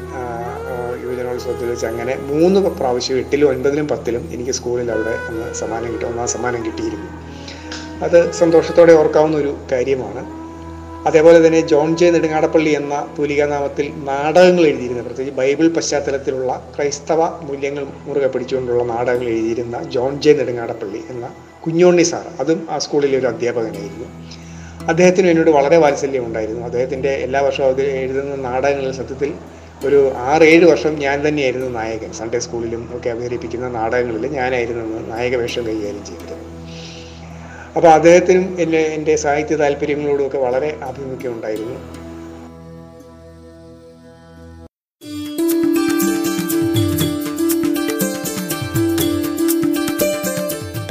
യുവജനോത്സവത്തിൽ 1.04 1.68
വെച്ച് 1.72 1.86
അങ്ങനെ 1.90 2.14
മൂന്ന് 2.30 2.60
പ്രാവശ്യം 2.78 3.18
എട്ടിലും 3.22 3.48
ഒൻപതിലും 3.50 3.88
പത്തിലും 3.92 4.24
എനിക്ക് 4.36 4.54
സ്കൂളിൽ 4.58 4.90
അവിടെ 4.94 5.14
അന്ന് 5.30 5.48
സമ്മാനം 5.62 5.90
കിട്ടും 5.94 6.08
ഒന്നാം 6.10 6.28
സമ്മാനം 6.36 6.62
കിട്ടിയിരുന്നു. 6.68 7.10
അത് 8.06 8.18
സന്തോഷത്തോടെ 8.40 8.94
ഓർക്കാവുന്ന 9.02 9.38
ഒരു 9.38 9.52
കാര്യമാണ്. 9.72 10.24
അതേപോലെ 11.10 11.40
തന്നെ 11.48 11.62
ജോൺ 11.72 11.90
ജെ 11.96 12.08
നെടുങ്ങാടപ്പള്ളി 12.16 12.72
എന്ന 12.80 12.96
തൂലികാനാമത്തിൽ 13.18 13.88
നാടകങ്ങൾ 14.10 14.64
എഴുതിയിരുന്ന. 14.72 15.04
പ്രത്യേകിച്ച് 15.08 15.38
ബൈബിൾ 15.42 15.68
പശ്ചാത്തലത്തിലുള്ള 15.78 16.54
ക്രൈസ്തവ 16.76 17.22
മൂല്യങ്ങൾ 17.50 17.86
മുറുകെ 18.08 18.28
പിടിച്ചുകൊണ്ടുള്ള 18.28 18.86
നാടകങ്ങൾ 18.94 19.30
എഴുതിയിരുന്ന 19.36 19.84
ജോൺ 19.96 20.16
ജെ 20.26 20.34
നെടുങ്ങാടപ്പള്ളി 20.34 21.04
എന്ന 21.16 21.28
കുഞ്ഞോണ്ണി 21.66 22.08
സാർ 22.14 22.26
അതും 22.44 22.62
ആ 22.70 22.78
സ്കൂളിലെ 22.78 23.20
ഒരു 23.22 23.28
അധ്യാപകനായിരുന്നു. 23.34 24.10
അദ്ദേഹത്തിന് 24.90 25.28
എന്നോട് 25.28 25.50
വളരെ 25.50 25.78
വാത്സല്യം 25.78 26.26
ഉണ്ടായിരുന്നു. 26.26 26.66
അദ്ദേഹത്തിന്റെ 26.66 27.10
എല്ലാ 27.10 27.42
വർഷവും 27.42 27.82
എഴുതുന്ന 27.82 28.36
നാടകങ്ങളിൽ 28.36 28.92
സത്യത്തിൽ 28.92 29.34
ഒരു 29.86 30.12
ആറേഴ് 30.16 30.66
വർഷം 30.66 30.96
ഞാൻ 30.96 31.28
തന്നെയായിരുന്നു 31.28 31.68
നായകൻ. 31.68 32.12
സൺഡേ 32.12 32.40
സ്കൂളിലും 32.40 32.90
ഒക്കെ 32.98 33.10
അവതരിപ്പിക്കുന്ന 33.10 33.68
നാടകങ്ങളിൽ 33.68 34.28
ഞാനായിരുന്നു 34.28 35.16
നായക 35.16 35.36
വേഷം 35.36 35.64
കൈകാര്യം 35.68 36.06
ചെയ്തിരുന്നത് 36.06 36.44
അപ്പോൾ 37.76 37.88
അദ്ദേഹത്തിനും 37.88 38.58
എന്റെ 38.60 38.78
എന്റെ 38.78 39.16
സാഹിത്യ 39.16 39.56
താല്പര്യങ്ങളോടുമൊക്കെ 39.56 40.38
വളരെ 40.38 40.78
ആഭിമുഖ്യം 40.84 41.32
ഉണ്ടായിരുന്നു. 41.34 42.05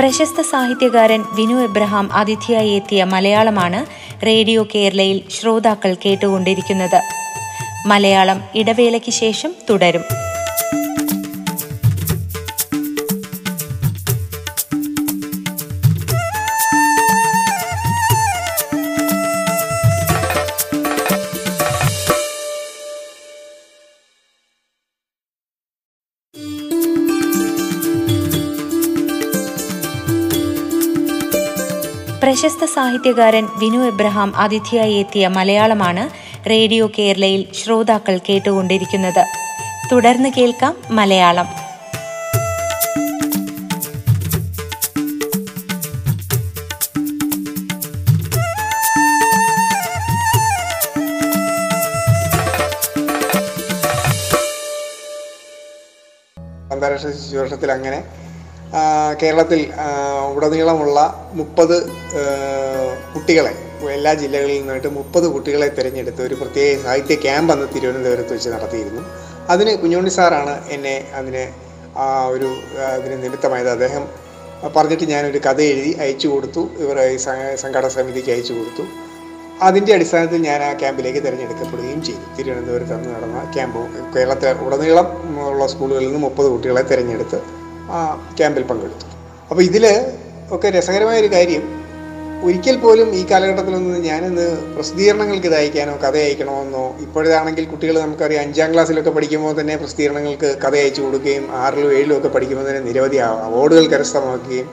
പ്രശസ്ത 0.04 0.40
സാഹിത്യകാരൻ 0.40 1.25
വിനു 1.32 1.54
എബ്രഹാം 1.54 2.12
അതിഥിയായി 2.12 2.70
എത്തിയ 2.70 3.04
മലയാളമാണ് 3.04 3.87
റേഡിയോ 4.26 4.66
കേരളയിൽ 4.75 5.20
ശ്രോതാക്കൾ 5.30 5.96
കേട്ടുകൊണ്ടിരിക്കുന്നത്. 6.06 7.02
മലയാളം 7.87 8.42
ഇടവേളയ്ക്ക് 8.54 9.11
ശേഷം 9.11 9.54
തുടരും. 9.70 10.24
പ്രശസ്ത 32.45 32.65
സാഹിത്യകാരൻ 32.65 33.49
വിനു 33.57 33.79
എബ്രഹാം 33.79 34.37
അതിഥിയായി 34.37 34.93
എത്തിയ 34.93 35.29
മലയാളമാണ് 35.29 36.11
റേഡിയോ 36.51 36.91
കേരളയിൽ 36.99 37.47
ശ്രോതാക്കൾ 37.55 38.21
കേട്ടുകൊണ്ടിരിക്കുന്നത്. 38.29 39.27
തുടർന്ന് 39.93 40.29
കേൾക്കാം 40.29 40.77
മലയാളം. 40.91 41.47
അന്താരാഷ്ട്ര 56.73 57.11
ശിശുവർഷത്തിൽ 57.11 57.73
അങ്ങനെ 57.73 58.24
കേരളത്തിൽ 59.21 59.61
ഉടനീളമുള്ള 60.37 60.99
മുപ്പത് 61.38 61.76
കുട്ടികളെ 63.14 63.52
എല്ലാ 63.97 64.12
ജില്ലകളിൽ 64.23 64.57
നിന്നായിട്ട് 64.61 64.90
മുപ്പത് 64.99 65.26
കുട്ടികളെ 65.35 65.69
തിരഞ്ഞെടുത്ത് 65.78 66.23
ഒരു 66.28 66.37
പ്രത്യേക 66.40 66.76
സാഹിത്യ 66.85 67.14
ക്യാമ്പ് 67.25 67.50
അന്ന് 67.54 67.66
തിരുവനന്തപുരത്ത് 67.75 68.33
വെച്ച് 68.37 68.50
നടത്തിയിരുന്നു. 68.54 69.02
അതിന് 69.52 69.73
കുഞ്ഞുണ്ണി 69.83 70.12
സാറാണ് 70.19 70.54
എന്നെ 70.75 70.97
അതിന് 71.19 71.45
ഒരു 72.35 72.49
അതിന് 72.95 73.16
നിമിത്തമായത്. 73.25 73.71
അദ്ദേഹം 73.76 74.04
പറഞ്ഞിട്ട് 74.76 75.07
ഞാനൊരു 75.14 75.40
കഥ 75.47 75.61
എഴുതി 75.73 75.93
അയച്ചു 76.02 76.28
കൊടുത്തു. 76.28 76.62
ഇവർ 76.83 76.99
സംഘാടക 77.64 77.90
സമിതിക്ക് 77.97 78.31
അയച്ചു 78.35 78.54
കൊടുത്തു. 78.59 78.85
അതിന്റെ 79.66 79.90
അടിസ്ഥാനത്തിൽ 79.97 80.40
ഞാൻ 80.49 80.61
ആ 80.69 80.71
ക്യാമ്പിലേക്ക് 80.81 81.21
തിരഞ്ഞെടുക്കപ്പെടുകയും 81.26 82.00
ചെയ്തു. 82.09 82.25
തിരുവനന്തപുരത്ത് 82.38 82.95
അന്ന് 82.97 83.11
നടന്ന 83.16 83.43
ക്യാമ്പ് 83.57 83.83
കേരളത്തിലെ 84.14 84.54
ഉടനീളം 84.66 85.09
ഉള്ള 85.50 85.66
സ്കൂളുകളിൽ 85.73 86.09
നിന്ന് 86.09 86.23
മുപ്പത് 86.26 86.49
കുട്ടികളെ 86.54 86.83
തിരഞ്ഞെടുത്ത് 86.93 87.40
ആ 87.91 88.26
ക്യാമ്പിൽ 88.38 88.62
പങ്കെടുത്തു. 88.62 89.07
അപ്പോൾ 89.50 89.62
ഇതിൽ 89.62 89.87
ഒക്കെ 90.50 90.71
രസകരമായ 90.71 91.21
ഒരു 91.21 91.26
കാര്യം 91.26 91.85
ഒരിക്കൽ 92.45 92.76
പോലും 92.76 93.14
ഈ 93.14 93.26
കാലഘട്ടത്തിലൊന്നും 93.31 94.03
ഞാനിന്ന് 94.03 94.75
പ്രസിദ്ധീകരണങ്ങൾക്ക് 94.75 95.47
ഇത് 95.47 95.55
അയക്കാനോ 95.55 95.97
കഥ 95.97 96.17
അയക്കണമെന്നോ 96.17 96.97
ഇപ്പോഴാണെങ്കിൽ 97.00 97.64
കുട്ടികൾ 97.64 98.00
നമുക്കറിയാം 98.00 98.43
അഞ്ചാം 98.43 98.73
ക്ലാസ്സിലൊക്കെ 98.73 99.11
പഠിക്കുമ്പോൾ 99.11 99.61
തന്നെ 99.61 99.76
പ്രസിദ്ധീകരണങ്ങൾക്ക് 99.76 100.59
കഥ 100.64 100.75
അയച്ചു 100.75 101.03
കൊടുക്കുകയും 101.03 101.49
ആറിലും 101.53 101.93
ഏഴിലും 101.93 102.19
ഒക്കെ 102.19 102.29
പഠിക്കുമ്പോൾ 102.29 102.69
തന്നെ 102.69 102.81
നിരവധി 102.81 103.17
അവാർഡുകൾ 103.17 103.87
കരസ്ഥമാക്കുകയും 103.87 104.71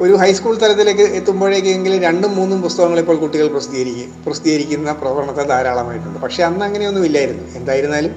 ഒരു 0.00 0.14
ഹൈസ്കൂൾ 0.14 0.56
തലത്തിലേക്ക് 0.56 1.02
എത്തുമ്പോഴേക്കെങ്കിലും 1.02 2.02
രണ്ടും 2.02 2.36
മൂന്നും 2.36 2.62
പുസ്തകങ്ങൾ 2.62 2.98
ഇപ്പോൾ 2.98 3.16
കുട്ടികൾ 3.16 3.48
പ്രസിദ്ധീകരിക്കും 3.48 4.24
പ്രസിദ്ധീകരിക്കുന്ന 4.24 4.92
പ്രവണത 4.92 5.42
ധാരാളമായിട്ടുണ്ട്. 5.42 6.18
പക്ഷേ 6.18 6.42
അന്ന് 6.42 6.64
അങ്ങനെയൊന്നും 6.64 7.04
ഇല്ലായിരുന്നു. 7.04 7.56
എന്തായിരുന്നാലും 7.56 8.14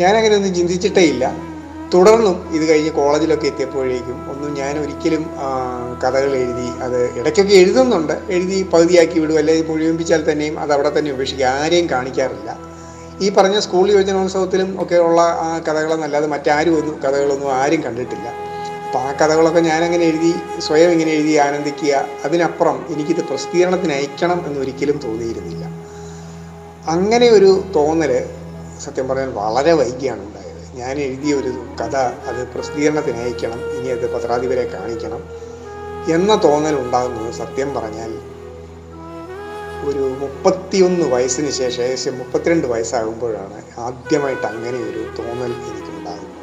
ഞാനങ്ങനെയൊന്നും 0.00 0.54
ചിന്തിച്ചിട്ടേ 0.54 1.00
ഇല്ല. 1.00 1.49
തുടർന്നും 1.94 2.36
ഇത് 2.56 2.64
കഴിഞ്ഞ് 2.68 2.90
കോളേജിലൊക്കെ 2.90 3.46
എത്തിയപ്പോഴേക്കും 3.46 4.18
ഒന്നും 4.32 4.50
ഞാൻ 4.54 4.74
ഒരിക്കലും 4.78 5.22
കഥകൾ 6.02 6.32
എഴുതി 6.42 6.68
അത് 6.84 6.98
ഇടയ്ക്കൊക്കെ 7.18 7.54
എഴുതുന്നുണ്ട്. 7.54 8.12
എഴുതി 8.30 8.58
പകുതിയാക്കി 8.72 9.16
വിടും. 9.22 9.38
അല്ലെങ്കിൽ 9.38 9.66
മുഴുവിപ്പിച്ചാൽ 9.70 10.22
തന്നെയും 10.30 10.56
അത് 10.60 10.72
അവിടെ 10.72 10.90
തന്നെ 10.98 11.10
ഉപേക്ഷിക്കുക 11.12 11.46
ആരെയും 11.62 11.86
കാണിക്കാറില്ല. 11.90 12.50
ഈ 13.24 13.28
പറഞ്ഞ 13.36 13.56
സ്കൂൾ 13.58 13.86
യുവജനോത്സവത്തിലും 13.90 14.68
ഒക്കെ 14.82 14.98
ഉള്ള 15.06 15.20
ആ 15.46 15.48
കഥകളെന്നല്ലാതെ 15.58 16.28
മറ്റാരും 16.34 16.76
ഒന്നും 16.80 16.96
കഥകളൊന്നും 17.04 17.50
ആരും 17.54 17.80
കണ്ടിട്ടില്ല. 17.86 18.28
അപ്പോൾ 18.86 19.02
ആ 19.08 19.10
കഥകളൊക്കെ 19.20 19.60
ഞാനങ്ങനെ 19.60 20.04
എഴുതി 20.04 20.32
സ്വയം 20.66 20.90
ഇങ്ങനെ 20.94 21.10
എഴുതി 21.10 21.34
ആനന്ദിക്കുക 21.46 21.92
അതിനപ്പുറം 22.24 22.86
എനിക്കിത് 22.92 23.22
പ്രസിദ്ധീകരണത്തിന് 23.30 23.92
അയക്കണം 23.92 24.38
എന്നൊരിക്കലും 24.48 24.96
തോന്നിയിരുന്നില്ല. 25.04 25.64
അങ്ങനെ 26.94 27.28
ഒരു 27.30 27.50
തോന്നൽ 27.76 28.12
സത്യം 28.84 29.08
പറഞ്ഞാൽ 29.08 29.32
വളരെ 29.40 29.72
വൈകിയാണ് 29.72 30.22
ഉണ്ടായത് 30.26 30.39
ഞാൻ 30.74 30.98
എഴുതിയ 30.98 31.34
ഒരു 31.34 31.52
കഥ 31.80 31.96
അത് 32.30 32.46
പ്രസിദ്ധീകരണത്തിന് 32.54 33.16
അയക്കണം. 33.16 33.60
ഇനി 33.76 33.88
അത് 33.88 34.14
പത്രാധിപരെ 34.14 34.64
കാണിക്കണം 34.64 35.22
എന്ന 36.10 36.40
തോന്നൽ 36.44 36.74
ഉണ്ടാകുന്നത് 36.74 37.32
സത്യം 37.32 37.74
പറഞ്ഞാൽ 37.74 38.12
ഒരു 39.88 40.04
മുപ്പത്തിയൊന്ന് 40.20 41.04
വയസ്സിന് 41.06 41.50
ശേഷം 41.50 41.82
ഏകദേശം 41.82 42.18
മുപ്പത്തിരണ്ട് 42.18 42.66
വയസ്സാകുമ്പോഴാണ് 42.66 43.58
ആദ്യമായിട്ട് 43.78 44.46
അങ്ങനെ 44.46 44.78
ഒരു 44.78 45.02
തോന്നൽ 45.18 45.52
എനിക്കുണ്ടാകുന്നത്. 45.68 46.36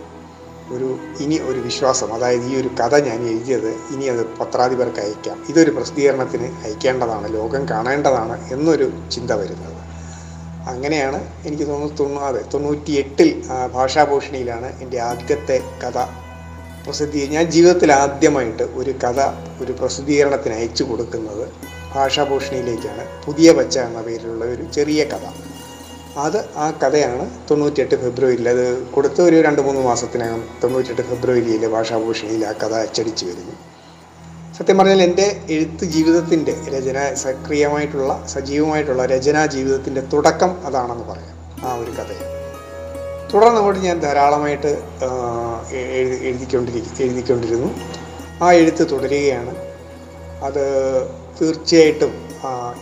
ഒരു 0.76 1.00
ഇനി 1.20 1.40
ഒരു 1.40 1.60
വിശ്വാസം 1.60 2.14
അതായത് 2.14 2.44
ഈ 2.44 2.62
ഒരു 2.62 2.70
കഥ 2.80 2.96
ഞാൻ 2.96 3.28
എഴുതിയത് 3.28 3.72
ഇനി 3.94 4.06
അത് 4.06 4.26
പത്രാധിപർക്ക് 4.40 5.00
അയക്കാം. 5.00 5.46
ഇതൊരു 5.50 5.72
പ്രസിദ്ധീകരണത്തിന് 5.72 6.48
അയക്കേണ്ടതാണ് 6.66 7.34
ലോകം 7.34 7.68
കാണേണ്ടതാണ് 7.70 8.50
എന്നൊരു 8.52 8.92
ചിന്ത 9.12 9.32
വരുന്നത്. 9.32 9.77
അങ്ങനെയാണ് 10.74 11.20
എനിക്ക് 11.48 11.66
തോന്നുന്നു 11.68 11.96
തൊണ്ണൂറ് 12.00 12.40
തൊണ്ണൂറ്റി 12.54 12.94
എട്ടിൽ 13.02 13.30
ഭാഷാഭൂഷണിയിലാണ് 13.74 14.70
എന്റെ 14.84 15.00
ആദ്യത്തെ 15.10 15.58
കഥ 15.84 15.98
പ്രസിദ്ധീ 16.86 17.22
ഞാൻ 17.28 17.46
ജീവിതത്തിൽ 17.52 17.92
ആദ്യമായിട്ട് 17.92 18.66
ഒരു 18.80 18.92
കഥ 19.04 19.22
ഒരു 19.64 19.72
പ്രസിദ്ധീകരണത്തിന് 19.72 20.54
അയച്ചു 20.54 20.84
കൊടുക്കുന്നത് 20.84 21.46
ഭാഷാഭൂഷണിയിലേക്കാണ്. 21.96 23.04
പുതിയ 23.26 23.52
പച്ച 23.52 23.78
എന്ന 23.78 24.02
പേരിലുള്ള 24.02 24.46
ഒരു 24.46 24.66
ചെറിയ 24.76 25.04
കഥ. 25.04 25.26
അത് 26.26 26.38
ആ 26.56 26.68
കഥയാണ് 26.84 27.26
തൊണ്ണൂറ്റിയെട്ട് 27.50 27.96
ഫെബ്രുവരിയിൽ 28.04 28.50
അത് 28.50 28.66
കൊടുത്ത 28.96 29.22
ഒരു 29.22 29.38
രണ്ട് 29.42 29.62
മൂന്ന് 29.62 29.82
മാസത്തിനകം 29.82 30.42
തൊണ്ണൂറ്റിയെട്ട് 30.64 31.02
ഫെബ്രുവരിയിൽ 31.02 31.68
ഭാഷാഭൂഷണിയിൽ 31.76 32.44
ആ 32.46 32.54
കഥ 32.64 32.74
അച്ചടിച്ചു 32.86 33.26
വരുന്നു. 33.26 33.56
സത്യം 34.60 34.78
പറഞ്ഞാൽ 34.78 35.02
എന്റെ 35.02 35.42
എഴുത്ത് 35.50 35.86
ജീവിതത്തിന്റെ 35.86 36.54
രചന 36.70 37.14
സക്രിയമായിട്ടുള്ള 37.14 38.24
സജീവമായിട്ടുള്ള 38.28 39.06
രചനാ 39.06 39.46
ജീവിതത്തിന്റെ 39.46 40.02
തുടക്കം 40.02 40.66
അതാണെന്ന് 40.66 41.04
പറയാം. 41.04 41.68
ആ 41.68 41.74
ഒരു 41.74 41.92
കഥയാണ്. 41.92 43.34
തുടർന്ന് 43.34 43.58
അങ്ങോട്ട് 43.58 43.82
ഞാൻ 43.82 44.00
ധാരാളമായിട്ട് 44.00 44.72
എഴുതി 45.72 46.24
എഴുതിക്കൊണ്ടിരിക്കും 46.26 47.04
എഴുതിക്കൊണ്ടിരുന്നു. 47.04 47.70
ആ 48.44 48.52
എഴുത്ത് 48.52 48.92
തുടരുകയാണ്. 48.92 49.56
അത് 50.44 50.64
തീർച്ചയായിട്ടും 51.42 52.14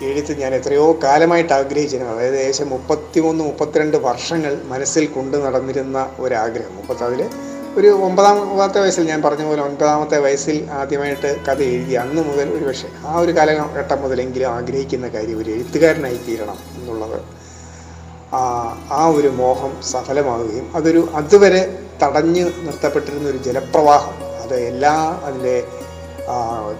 എഴുത്ത് 0.01 0.39
ഞാൻ 0.39 0.55
എത്രയോ 0.55 0.99
കാലമായിട്ട് 1.03 1.53
ആഗ്രഹിച്ചിരുന്നു. 1.53 2.11
അതായത് 2.11 2.37
ഏകദേശം 2.37 2.69
മുപ്പത്തി 2.69 3.19
മൂന്ന് 3.19 3.43
മുപ്പത്തിരണ്ട് 3.43 3.97
വർഷങ്ങൾ 3.97 4.61
മനസ്സിൽ 4.63 5.05
കൊണ്ടു 5.05 5.37
നടന്നിരുന്ന 5.37 6.11
ഒരാഗ്രഹം. 6.19 6.75
മുപ്പത്തതിൽ 6.75 7.29
ഒരു 7.77 7.89
ഒമ്പതാമത്തെ 8.03 8.79
വയസ്സിൽ 8.79 9.03
ഞാൻ 9.03 9.21
പറഞ്ഞ 9.21 9.43
പോലെ 9.43 9.61
ഒൻപതാമത്തെ 9.61 10.19
വയസ്സിൽ 10.19 10.69
ആദ്യമായിട്ട് 10.71 11.35
കഥ 11.47 11.61
എഴുതി 11.61 11.93
അന്ന് 11.93 12.21
മുതൽ 12.21 12.49
ഒരു 12.49 12.65
പക്ഷേ 12.65 12.87
ആ 13.07 13.19
ഒരു 13.19 13.31
കാലഘട്ടം 13.31 14.01
മുതലെങ്കിലും 14.01 14.49
ആഗ്രഹിക്കുന്ന 14.51 15.07
കാര്യം 15.07 15.39
ഒരു 15.39 15.49
എഴുത്തുകാരനായി 15.49 16.19
തീരണം 16.27 16.57
എന്നുള്ളത്. 16.77 17.17
ആ 18.91 19.05
ഒരു 19.07 19.27
മോഹം 19.27 19.81
സഫലമാവുകയും 19.81 20.71
അതൊരു 20.75 21.09
അതുവരെ 21.13 21.61
തടഞ്ഞു 22.03 22.41
നിർത്തപ്പെട്ടിരുന്ന 22.63 23.29
ഒരു 23.29 23.37
ജലപ്രവാഹം 23.37 24.13
അത് 24.43 24.55
എല്ലാ 24.55 25.19
അതിന്റെ 25.23 25.63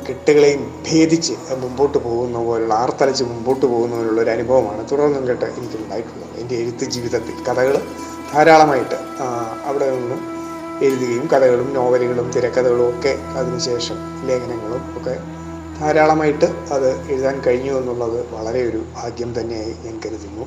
കെട്ടുകളെയും 0.08 0.84
ഭേദിച്ച് 0.88 1.34
മുമ്പോട്ട് 1.56 1.98
പോകുന്ന 1.98 2.38
പോലുള്ള 2.38 2.74
ആർത്തലച്ച് 2.74 3.24
മുമ്പോട്ട് 3.24 3.66
പോകുന്ന 3.66 3.96
പോലുള്ള 3.96 4.22
ഒരു 4.22 4.30
അനുഭവമാണ് 4.30 4.92
തുടർന്നും 4.92 5.28
കേട്ട് 5.28 5.46
എനിക്കുണ്ടായിട്ടുള്ളത് 5.46 6.40
എന്റെ 6.42 6.56
എഴുത്ത് 6.56 6.86
ജീവിതത്തിൽ 6.86 7.36
കഥകൾ 7.50 7.78
ധാരാളമായിട്ട് 8.34 8.96
അവിടെ 9.66 9.92
നിന്ന് 9.92 10.35
എഴുതുകയും 10.82 11.28
കഥകളും 11.28 11.74
നോവലുകളും 11.74 12.32
തിരക്കഥകളും 12.32 12.90
ഒക്കെ 12.90 13.18
അതിനുശേഷം 13.38 14.28
ലേഖനങ്ങളും 14.28 14.98
ഒക്കെ 14.98 15.20
ധാരാളമായിട്ട് 15.80 16.46
അത് 16.46 17.12
എഴുതാൻ 17.12 17.42
കഴിഞ്ഞു 17.48 17.72
എന്നുള്ളത് 17.72 18.34
വളരെ 18.34 18.70
ഒരു 18.70 18.84
ഭാഗ്യം 18.96 19.40
തന്നെയായി 19.40 19.76
ഞാൻ 19.86 20.00
കരുതുന്നു. 20.06 20.46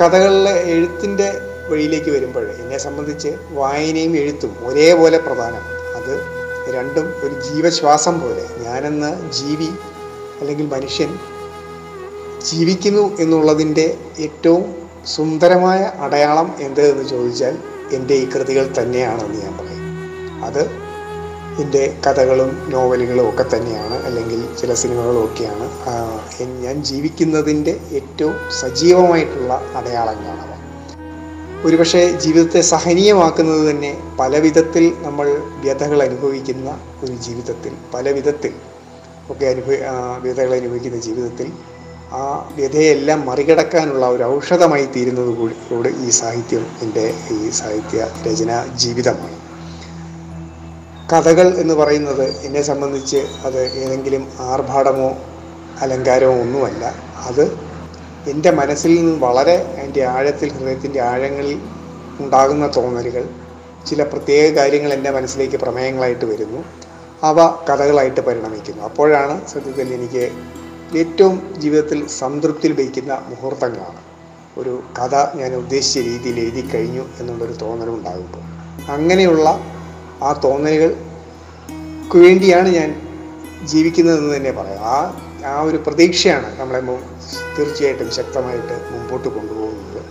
കഥകളിലെ 0.00 0.62
എഴുത്തിന്റെ 0.62 1.40
വഴിയിലേക്ക് 1.70 2.10
വരുമ്പോൾ 2.10 2.50
എന്നെ 2.50 2.78
സംബന്ധിച്ച് 2.78 3.28
വായനയും 3.50 4.16
എഴുത്തും 4.16 4.56
ഒരേപോലെ 4.64 5.18
പ്രധാനം. 5.18 5.78
അത് 5.96 6.22
രണ്ടും 6.74 7.12
ഒരു 7.22 7.40
ജീവശ്വാസം 7.40 8.20
പോലെ. 8.20 8.46
ഞാനെന്ന 8.64 9.30
ജീവി 9.30 9.68
അല്ലെങ്കിൽ 10.40 10.66
മനുഷ്യൻ 10.66 11.18
ജീവിക്കുന്നു 12.44 13.16
എന്നുള്ളതിന്റെ 13.20 13.98
ഏറ്റവും 14.18 14.74
സുന്ദരമായ 15.06 15.92
അടയാളം 16.00 16.54
എന്ത് 16.60 16.80
എന്ന് 16.80 17.08
ചോദിച്ചാൽ 17.08 17.58
എന്റെ 17.92 18.14
ഈ 18.14 18.30
കൃതികൾ 18.30 18.74
തന്നെയാണെന്ന് 18.78 19.40
ഞാൻ 19.42 19.58
പറയും. 19.58 19.84
അത് 20.44 20.88
എന്റെ 21.62 21.96
കഥകളും 22.06 22.66
നോവലുകളും 22.68 23.28
ഒക്കെ 23.28 23.56
തന്നെയാണ് 23.56 24.04
അല്ലെങ്കിൽ 24.04 24.56
ചില 24.60 24.74
സിനിമകളും 24.74 25.24
ഒക്കെയാണ്. 25.24 25.70
ഞാൻ 26.60 26.84
ജീവിക്കുന്നതിന്റെ 26.84 27.80
ഏറ്റവും 27.92 28.34
സജീവമായിട്ടുള്ള 28.60 29.72
അടയാളങ്ങളാണ് 29.76 30.40
അവ. 30.40 30.54
ഒരുപക്ഷെ 31.64 32.12
ജീവിതത്തെ 32.12 32.60
സഹനീയമാക്കുന്നത് 32.60 33.70
തന്നെ 33.70 33.98
പല 34.20 34.38
വിധത്തിൽ 34.38 34.92
നമ്മൾ 34.98 35.26
വ്യഥകൾ 35.60 36.02
അനുഭവിക്കുന്ന 36.02 36.78
ഒരു 37.04 37.12
ജീവിതത്തിൽ 37.12 37.72
പല 37.94 38.10
വിധത്തിൽ 38.10 38.52
ഒക്കെ 39.30 39.46
അനുഭവ 39.46 39.74
വ്യഥകൾ 40.18 40.54
അനുഭവിക്കുന്ന 40.54 40.96
ജീവിതത്തിൽ 40.96 41.52
ആ 42.12 42.52
വ്യഥയെല്ലാം 42.56 43.26
മറികടക്കാനുള്ള 43.26 44.06
ഒരു 44.06 44.22
ഔഷധമായി 44.22 44.86
തീരുന്നത് 44.86 45.52
കൂടി 45.70 45.88
ഈ 45.88 46.10
സാഹിത്യം 46.10 46.66
എന്റെ 46.82 47.14
ഈ 47.30 47.50
സാഹിത്യ 47.50 48.08
രചന 48.26 48.66
ജീവിതമാണ്. 48.76 49.38
കഥകൾ 51.12 51.54
എന്ന് 51.54 51.74
പറയുന്നത് 51.74 52.22
എന്നെ 52.22 52.62
സംബന്ധിച്ച് 52.62 53.16
അത് 53.16 53.62
ഏതെങ്കിലും 53.62 54.28
ആർഭാടമോ 54.40 55.18
അലങ്കാരമോ 55.80 56.40
ഒന്നുമല്ല. 56.40 56.94
അത് 57.16 57.42
എന്റെ 58.28 58.50
മനസ്സിൽ 58.50 58.94
നിന്നും 58.94 59.20
വളരെ 59.20 59.54
എന്റെ 59.54 60.04
ആഴത്തിൽ 60.04 60.52
ഹൃദയത്തിന്റെ 60.52 61.00
ആഴങ്ങളിൽ 61.00 61.60
ഉണ്ടാകുന്ന 62.20 62.70
തോന്നലുകൾ 62.76 63.24
ചില 63.86 64.02
പ്രത്യേക 64.02 64.54
കാര്യങ്ങൾ 64.54 64.92
എന്റെ 64.92 65.10
മനസ്സിലേക്ക് 65.10 65.56
പ്രമേയങ്ങളായിട്ട് 65.56 66.24
വരുന്നു. 66.24 66.64
അവ 67.22 67.56
കഥകളായിട്ട് 67.70 68.20
പരിണമിക്കുന്നു. 68.20 68.82
അപ്പോഴാണ് 68.82 69.48
സത്യത്തിൽ 69.48 69.94
എനിക്ക് 69.94 70.30
ഏറ്റവും 70.96 71.54
ജീവിതത്തിൽ 71.58 72.06
സംതൃപ്തി 72.06 72.68
ലഭിക്കുന്ന 72.68 73.22
മുഹൂർത്തങ്ങളാണ്. 73.28 74.00
ഒരു 74.58 74.82
കഥ 74.98 75.36
ഞാൻ 75.36 75.54
ഉദ്ദേശിച്ച 75.54 75.98
രീതിയിൽ 75.98 76.40
എഴുതി 76.40 76.68
കഴിഞ്ഞു 76.74 77.04
എന്നുള്ളൊരു 77.20 77.52
തോന്നലുണ്ടാകുമ്പോൾ. 77.52 78.42
അങ്ങനെയുള്ള 78.90 79.60
ആ 80.22 80.40
തോന്നലുകൾക്ക് 80.44 82.16
വേണ്ടിയാണ് 82.16 82.68
ഞാൻ 82.68 82.94
ജീവിക്കുന്നതെന്ന് 83.64 84.36
തന്നെ 84.36 84.50
പറയാം. 84.50 84.78
ആ 84.78 85.20
ആ 85.46 85.62
ഒരു 85.62 85.76
പ്രതീക്ഷയാണ് 85.76 86.60
നമ്മളെ 86.60 86.80
തീർച്ചയായിട്ടും 87.58 88.10
ശക്തമായിട്ട് 88.10 88.88
മുമ്പോട്ട് 88.92 89.28
കൊണ്ടുപോകുന്നത്. 89.28 90.02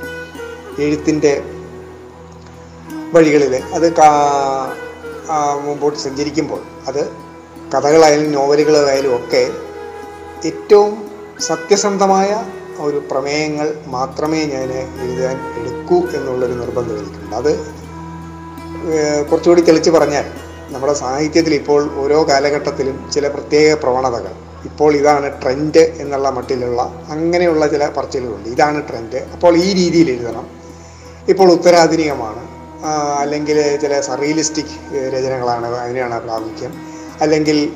എഴുത്തിന്റെ 0.82 1.44
വഴികളിൽ 3.14 3.56
അത് 3.56 3.94
മുമ്പോട്ട് 5.66 6.00
സഞ്ചരിക്കുമ്പോൾ 6.00 6.62
അത് 6.88 7.08
കഥകളായാലും 7.74 8.32
നോവലുകളായാലും 8.32 9.16
ഒക്കെ 9.16 9.67
ഏറ്റവും 10.46 11.10
സത്യസന്ധമായ 11.40 12.46
ഒരു 12.80 13.04
പ്രമേയങ്ങൾ 13.12 13.78
മാത്രമേ 13.88 14.46
ഞാൻ 14.46 14.70
എഴുതാൻ 15.02 15.38
എടുക്കൂ 15.62 16.08
എന്നുള്ളൊരു 16.08 16.54
നിർബന്ധം 16.54 17.00
എനിക്കുണ്ട്. 17.00 17.36
അത് 17.36 17.52
കുറച്ചുകൂടി 19.26 19.62
തെളിച്ച് 19.62 19.90
പറഞ്ഞാൽ 19.90 20.26
നമ്മുടെ 20.70 20.94
സാഹിത്യത്തിൽ 20.94 21.54
ഇപ്പോൾ 21.54 21.96
ഓരോ 21.96 22.28
കാലഘട്ടത്തിലും 22.28 23.12
ചില 23.12 23.28
പ്രത്യേക 23.28 23.74
പ്രവണതകൾ. 23.74 24.32
ഇപ്പോൾ 24.64 24.96
ഇതാണ് 24.96 25.42
ട്രെൻഡ് 25.42 25.80
എന്നുള്ള 25.80 26.30
മട്ടിലുള്ള 26.30 27.06
അങ്ങനെയുള്ള 27.10 27.68
ചില 27.68 27.90
പറച്ചിലുകളുണ്ട്. 27.90 28.50
ഇതാണ് 28.50 28.90
ട്രെൻഡ്. 28.90 29.18
അപ്പോൾ 29.34 29.56
ഈ 29.56 29.74
രീതിയിൽ 29.74 30.12
എഴുതണം. 30.12 30.48
ഇപ്പോൾ 31.30 31.52
ഉത്തരാധുനികമാണ്. 31.52 32.48
അല്ലെങ്കിൽ 33.20 33.78
ചില 33.78 34.02
സറിയലിസ്റ്റിക് 34.02 34.96
രചനകളാണ് 34.96 35.68
അതിനെയാണ് 35.68 36.22
പ്രാമുഖ്യം. 36.22 36.74
അല്ലെങ്കിൽ 37.22 37.74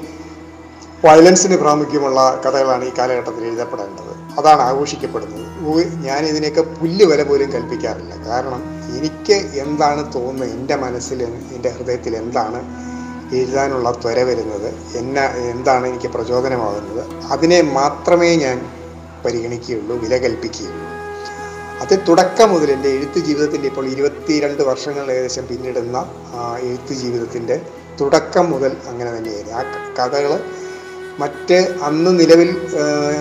വയലൻസിന് 1.05 1.57
പ്രാമുഖ്യമുള്ള 1.57 2.41
കഥകളാണ് 2.45 2.85
ഈ 2.85 2.91
കാലഘട്ടത്തിൽ 2.97 3.43
എഴുതപ്പെടേണ്ടത്. 3.45 4.39
അതാണ് 4.39 4.61
ആഘോഷിക്കപ്പെടുന്നത്. 4.61 5.45
ഞാൻ 6.05 6.25
ഇതിനെയൊക്കെ 6.25 6.61
പുല്ല് 6.61 7.05
വില 7.05 7.23
പോലും 7.23 7.53
കൽപ്പിക്കാറില്ല. 7.53 8.27
കാരണം 8.27 8.61
എനിക്ക് 8.97 9.33
എന്താണ് 9.33 10.13
തോന്നുന്നത്? 10.13 10.49
എന്റെ 10.49 10.75
മനസ്സിൽ 10.75 11.23
എന്റെ 11.23 11.69
ഹൃദയത്തിൽ 11.69 12.15
എന്താണ് 12.15 12.59
എഴുതാനുള്ള 13.35 13.91
ത്വര 13.91 14.23
വരുന്നത്? 14.23 14.97
എന്നെ 14.97 15.25
എന്താണ് 15.25 15.87
എനിക്ക് 15.87 16.07
പ്രചോദനമാകുന്നത്? 16.07 17.23
അതിനെ 17.31 17.61
മാത്രമേ 17.61 18.35
ഞാൻ 18.35 18.57
പരിഗണിക്കുകയുള്ളൂ 19.25 19.97
വില 19.97 20.17
കൽപ്പിക്കുകയുള്ളൂ. 20.17 20.87
അത് 21.81 21.99
തുടക്കം 22.07 22.49
മുതൽ 22.49 22.71
എന്റെ 22.71 22.89
എഴുത്ത് 22.89 23.19
ജീവിതത്തിന്റെ 23.19 23.67
ഇപ്പോൾ 23.67 23.85
ഇരുപത്തിരണ്ട് 23.87 24.63
വർഷങ്ങൾ 24.63 25.11
ഏകദേശം 25.11 25.47
പിന്നിടുന്ന 25.47 25.97
എഴുത്ത് 26.61 26.93
ജീവിതത്തിന്റെ 26.93 27.61
തുടക്കം 28.01 28.51
മുതൽ 28.51 28.77
അങ്ങനെ 28.87 29.17
തന്നെയായിരുന്നു 29.17 29.57
ആ 29.57 29.63
കഥകൾ 29.99 30.43
മറ്റ് 31.19 31.77
അന്ന് 31.83 32.19
നിലവിൽ 32.19 32.49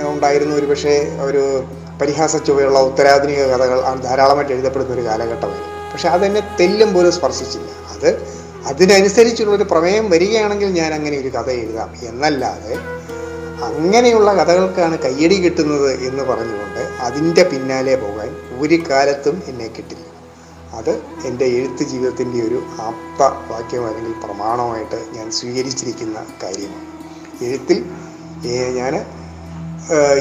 ഉണ്ടായിരുന്ന 0.09 0.55
ഒരു 0.55 0.67
പക്ഷേ 0.67 1.19
ഒരു 1.23 1.65
പരിഹാസ 2.01 2.37
ചുവയുള്ള 2.37 2.79
ഉത്തരാധുനിക 2.81 3.43
കഥകൾ 3.43 3.95
ധാരാളമായിട്ട് 3.95 4.53
എഴുതപ്പെടുന്ന 4.53 4.95
ഒരു 4.95 5.05
കാലഘട്ടമായിരുന്നു. 5.05 5.93
പക്ഷെ 5.93 6.09
അതെന്നെ 6.09 6.43
തെല്ലും 6.61 6.95
പോലും 6.95 7.13
സ്പർശിച്ചില്ല. 7.13 7.71
അത് 7.95 8.41
അതിനനുസരിച്ചുള്ളൊരു 8.67 9.63
പ്രമേയം 9.63 10.11
വരികയാണെങ്കിൽ 10.11 10.69
ഞാൻ 10.69 10.95
അങ്ങനെ 10.95 11.19
ഒരു 11.19 11.29
കഥ 11.29 11.51
എഴുതാം. 11.51 11.95
എന്നല്ലാതെ 12.03 12.75
അങ്ങനെയുള്ള 13.65 14.35
കഥകൾക്കാണ് 14.35 14.99
കയ്യടി 14.99 15.35
കിട്ടുന്നത് 15.35 15.91
എന്ന് 16.09 16.25
പറഞ്ഞുകൊണ്ട് 16.25 16.81
അതിന്റെ 16.81 17.43
പിന്നാലെ 17.43 17.97
പോകാൻ 17.97 18.37
ഒരു 18.61 18.79
കാലത്തും 18.91 19.43
എന്നെ 19.47 19.67
കിട്ടില്ല. 19.67 20.07
അത് 20.73 20.91
എന്റെ 21.25 21.45
എഴുത്ത് 21.45 21.83
ജീവിതത്തിന്റെ 21.83 22.47
ഒരു 22.49 22.63
ആപ്ത 22.81 23.23
വാക്യം 23.23 23.87
അല്ലെങ്കിൽ 23.87 24.15
പ്രമാണമായിട്ട് 24.25 25.05
ഞാൻ 25.13 25.31
സ്വീകരിച്ചിരിക്കുന്ന 25.31 26.27
കാര്യമാണ്. 26.43 26.90
എഴുത്തിൽ 27.43 27.85
ഞാൻ 28.77 28.95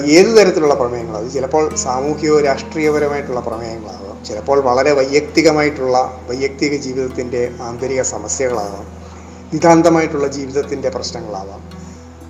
ഏത് 0.05 0.29
തരത്തിലുള്ള 0.37 0.73
പ്രമേയങ്ങളാണ് 0.73 1.25
അത് 1.25 1.31
ചിലപ്പോൾ 1.31 1.75
സാമൂഹ്യവും 1.75 2.43
രാഷ്ട്രീയപരമായിട്ടുള്ള 2.43 3.39
പ്രമേയങ്ങളാകാം 3.39 4.25
ചിലപ്പോൾ 4.25 4.59
വളരെ 4.59 4.91
വൈയക്തികമായിട്ടുള്ള 4.91 6.21
വൈയക്തിക 6.29 6.75
ജീവിതത്തിന്റെ 6.75 7.51
ആന്തരിക 7.61 8.01
സമസ്യകളാകാം 8.01 8.87
നിതാന്തമായിട്ടുള്ള 9.53 10.27
ജീവിതത്തിന്റെ 10.27 10.89
പ്രശ്നങ്ങളാവാം. 10.89 11.61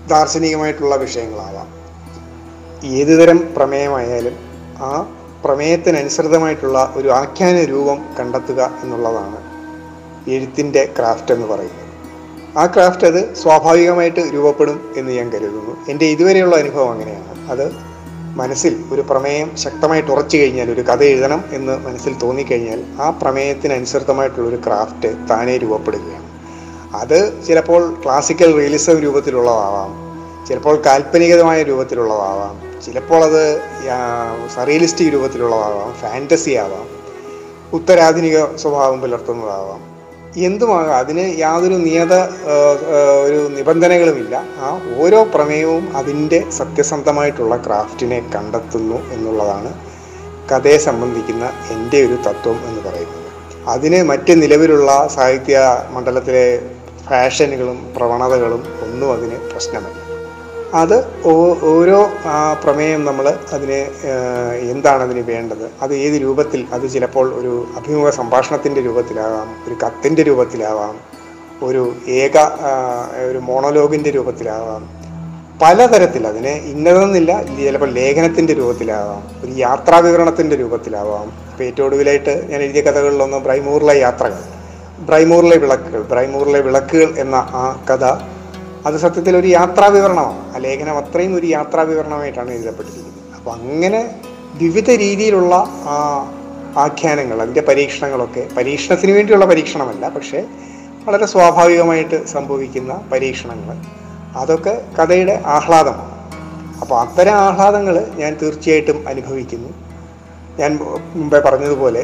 ദാർശനികമായിട്ടുള്ള 0.08 0.96
വിഷയങ്ങളാവാം. 0.96 1.70
ഏതുതരം 2.88 3.54
പ്രമേയമായാലും 3.56 4.36
ആ 4.78 4.92
പ്രമേയത്തിനനുസൃതമായിട്ടുള്ള 5.46 6.94
ഒരു 6.96 7.10
ആഖ്യാന 7.10 7.66
രൂപം 7.66 8.06
കണ്ടെത്തുക 8.20 8.72
എന്നുള്ളതാണ് 8.84 9.40
എഴുത്തിന്റെ 10.30 10.94
ക്രാഫ്റ്റ് 10.98 11.34
എന്ന് 11.34 11.48
പറയുന്നത്. 11.48 11.89
ആ 12.58 12.66
ക്രാഫ്റ്റ് 12.66 13.08
അത് 13.08 13.36
സ്വാഭാവികമായിട്ട് 13.36 14.20
രൂപപ്പെടും 14.34 14.94
എന്ന് 14.98 15.12
ഞാൻ 15.12 15.30
കരുതുന്നു. 15.30 15.86
എന്റെ 15.90 16.06
ഇതുവരെയുള്ള 16.06 16.56
അനുഭവം 16.56 16.92
അങ്ങനെയാണ്. 16.92 17.52
അത് 17.52 17.72
മനസ്സിൽ 18.36 18.84
ഒരു 18.92 19.02
പ്രമേയം 19.02 19.58
ശക്തമായിട്ട് 19.58 20.12
ഉറച്ചു 20.12 20.38
കഴിഞ്ഞാൽ 20.38 20.72
ഒരു 20.72 20.82
കഥ 20.82 21.04
എഴുതണം 21.04 21.44
എന്ന് 21.52 21.78
മനസ്സിൽ 21.78 22.18
തോന്നിക്കഴിഞ്ഞാൽ 22.18 22.84
ആ 23.02 23.10
പ്രമേയത്തിനനുസൃതമായിട്ടുള്ള 23.10 24.50
ഒരു 24.50 24.56
ക്രാഫ്റ്റ് 24.56 25.30
താനേ 25.30 25.58
രൂപപ്പെടുകയാണ്. 25.58 26.30
അത് 26.96 27.46
ചിലപ്പോൾ 27.48 28.02
ക്ലാസിക്കൽ 28.06 28.56
റിയലിസം 28.56 28.94
രൂപത്തിലുള്ളതാവാം 28.94 30.10
ചിലപ്പോൾ 30.48 30.82
കാൽപ്പനികമായ 30.86 31.64
രൂപത്തിലുള്ളതാവാം 31.64 32.82
ചിലപ്പോൾ 32.86 33.24
അത് 33.24 33.62
സറിയലിസ്റ്റിക് 34.56 35.14
രൂപത്തിലുള്ളതാവാം 35.14 35.94
ഫാന്റസി 35.94 36.52
ആവാം 36.52 36.88
ഉത്തരാധുനിക 37.74 38.56
സ്വഭാവം 38.56 39.02
പുലർത്തുന്നതാവാം. 39.02 39.99
എന്തുമാകാം? 40.38 40.98
അതിന് 40.98 41.40
യാതൊരു 41.40 41.74
നിയത 41.74 42.14
ഒരു 43.26 43.50
നിബന്ധനകളുമില്ല. 43.58 44.44
ആ 44.60 44.82
ഓരോ 44.98 45.24
പ്രമേയവും 45.24 45.98
അതിന്റെ 45.98 46.46
സത്യസന്ധമായിട്ടുള്ള 46.50 47.58
ക്രാഫ്റ്റിനെ 47.58 48.20
കണ്ടെത്തുന്നു 48.36 49.00
എന്നുള്ളതാണ് 49.14 49.74
കഥയെ 50.52 50.78
സംബന്ധിക്കുന്ന 50.78 51.46
എന്റെ 51.72 52.06
ഒരു 52.06 52.18
തത്വം 52.28 52.60
എന്ന് 52.68 52.82
പറയുന്നത്. 52.90 53.30
അതിന് 53.68 54.04
മറ്റ് 54.04 54.42
നിലവിലുള്ള 54.42 55.08
സാഹിത്യ 55.16 55.86
മണ്ഡലത്തിലെ 55.90 56.62
ഫാഷനുകളും 57.10 57.94
പ്രവണതകളും 57.98 58.64
ഒന്നും 58.84 59.14
അതിന് 59.14 59.38
പ്രശ്നമല്ല. 59.52 60.09
അത് 60.74 60.96
ഓരോ 61.72 62.00
പ്രമേയം 62.64 63.06
നമ്മൾ 63.06 63.38
അതിന് 63.54 63.80
എന്താണതിന് 64.74 65.20
വേണ്ടത്? 65.20 65.70
അത് 65.82 65.94
ഏത് 65.96 66.22
രൂപത്തിൽ? 66.22 66.68
അത് 66.74 66.90
ചിലപ്പോൾ 66.94 67.34
ഒരു 67.40 67.66
അഭിമുഖ 67.78 68.10
സംഭാഷണത്തിന്റെ 68.10 68.82
രൂപത്തിലാവാം 68.82 69.50
ഒരു 69.68 69.76
കത്തിന്റെ 69.84 70.24
രൂപത്തിലാവാം 70.24 70.96
ഒരു 71.64 71.94
ഏക 72.08 72.38
ഒരു 73.30 73.38
മോണോലോഗിന്റെ 73.38 74.10
രൂപത്തിലാവാം. 74.10 74.84
പലതരത്തിൽ 75.62 76.28
അതിനെ 76.28 76.52
ഇന്നതെന്നില്ല 76.52 77.32
ചിലപ്പോൾ 77.44 77.90
ലേഖനത്തിന്റെ 77.92 78.54
രൂപത്തിലാവാം 78.54 79.24
ഒരു 79.44 79.52
യാത്രാ 79.58 79.98
വിവരണത്തിന്റെ 79.98 80.56
രൂപത്തിലാവാം. 80.56 81.28
ഇപ്പോൾ 81.52 81.64
ഏറ്റവും 81.64 81.88
ഒടുവിലായിട്ട് 81.88 82.46
ഞാൻ 82.52 82.62
എഴുതിയ 82.62 82.82
കഥകളിലൊന്ന് 82.82 83.38
ബ്രൈമൂറിലെ 83.38 84.00
യാത്രകൾ. 84.00 84.42
ബ്രൈമൂറിലെ 85.08 85.58
വിളക്കുകൾ 85.58 86.02
ബ്രൈമൂറിലെ 86.02 86.62
വിളക്കുകൾ 86.62 87.20
എന്ന 87.20 87.36
ആ 87.36 87.86
കഥ 87.90 88.06
അത് 88.90 88.98
സത്യത്തിൽ 89.04 89.34
ഒരു 89.42 89.48
യാത്രാ 89.48 89.88
വിവരണമാണ് 89.96 90.56
ആ 90.56 90.60
ലേഖനം 90.66 90.98
അത്രയും 91.02 91.34
ഒരു 91.40 91.48
യാത്രാ 91.56 91.82
വിവരണമായിട്ടാണ് 91.92 92.52
എഴുതപ്പെട്ടിരിക്കുന്നത്. 92.58 93.16
അപ്പോൾ 93.38 93.52
അങ്ങനെ 93.58 94.02
വിവിധ 94.64 94.90
രീതിയിലുള്ള 95.04 95.56
ആ 95.94 95.98
ആഖ്യാനങ്ങൾ 96.86 97.38
അതിന്റെ 97.44 97.64
പരീക്ഷണങ്ങളൊക്കെ 97.70 98.44
പരീക്ഷണത്തിന് 98.58 99.12
വേണ്ടിയുള്ള 99.18 99.46
പരീക്ഷണമല്ല 99.52 100.10
പക്ഷേ 100.16 100.40
വളരെ 101.08 101.26
സ്വാഭാവികമായിട്ട് 101.34 102.18
സംഭവിക്കുന്ന 102.34 102.94
പരീക്ഷണങ്ങൾ 103.12 103.78
അതൊക്കെ 104.42 104.74
കഥയുടെ 104.98 105.36
ആഹ്ലാദമാണ്. 105.58 106.16
അപ്പോൾ 106.82 106.96
അത്തരം 107.04 107.36
ആഹ്ലാദങ്ങൾ 107.46 107.96
ഞാൻ 108.22 108.32
തീർച്ചയായിട്ടും 108.42 109.00
അനുഭവിക്കുന്നു. 109.12 109.72
ഞാൻ 110.60 110.72
മുമ്പേ 111.16 111.40
പറഞ്ഞതുപോലെ 111.46 112.04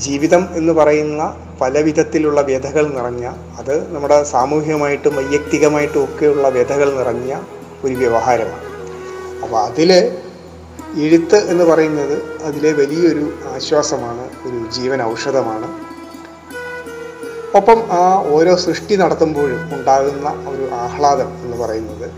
ജീവിതം 0.00 0.48
എന്ന് 0.52 0.72
പറയുന്ന 0.72 1.22
പല 1.60 1.78
വിധത്തിലുള്ള 1.80 2.40
വ്യഥകൾ 2.40 2.84
നിറഞ്ഞ 2.96 3.24
അത് 3.58 3.74
നമ്മുടെ 3.94 4.22
സാമൂഹികമായിട്ടും 4.22 5.16
വൈയക്തികമായിട്ടും 5.16 6.04
ഒക്കെയുള്ള 6.04 6.48
വ്യഥകൾ 6.48 6.88
നിറഞ്ഞ 6.98 7.40
ഒരു 7.84 7.94
വ്യവഹാരമാണ്. 7.94 8.66
അപ്പോൾ 9.42 9.58
അതിൽ 9.60 9.92
എഴുത്ത് 11.02 11.36
എന്ന് 11.36 11.64
പറയുന്നത് 11.64 12.16
അതിലെ 12.42 12.72
വലിയൊരു 12.72 13.24
ആശ്വാസമാണ് 13.54 14.24
ഒരു 14.46 14.58
ജീവൻ 14.70 15.02
ഔഷധമാണ്. 15.02 15.68
ഒപ്പം 17.56 17.78
ആ 17.92 18.24
ഓരോ 18.28 18.56
സൃഷ്ടി 18.56 18.96
നടത്തുമ്പോഴും 18.96 19.62
ഉണ്ടാകുന്ന 19.74 20.28
ഒരു 20.48 20.74
ആഹ്ലാദം 20.74 21.30
എന്ന് 21.42 21.56
പറയുന്നത് 21.56 22.10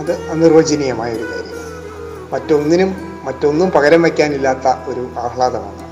അത് 0.00 0.12
അനിർവചനീയമായ 0.30 1.12
ഒരു 1.12 1.26
കാര്യമാണ്. 1.32 2.32
മറ്റൊന്നിനും 2.32 2.90
മറ്റൊന്നും 3.24 3.70
പകരം 3.70 4.02
വയ്ക്കാനില്ലാത്ത 4.02 4.68
ഒരു 4.90 5.02
ആഹ്ലാദമാണ്. 5.18 5.83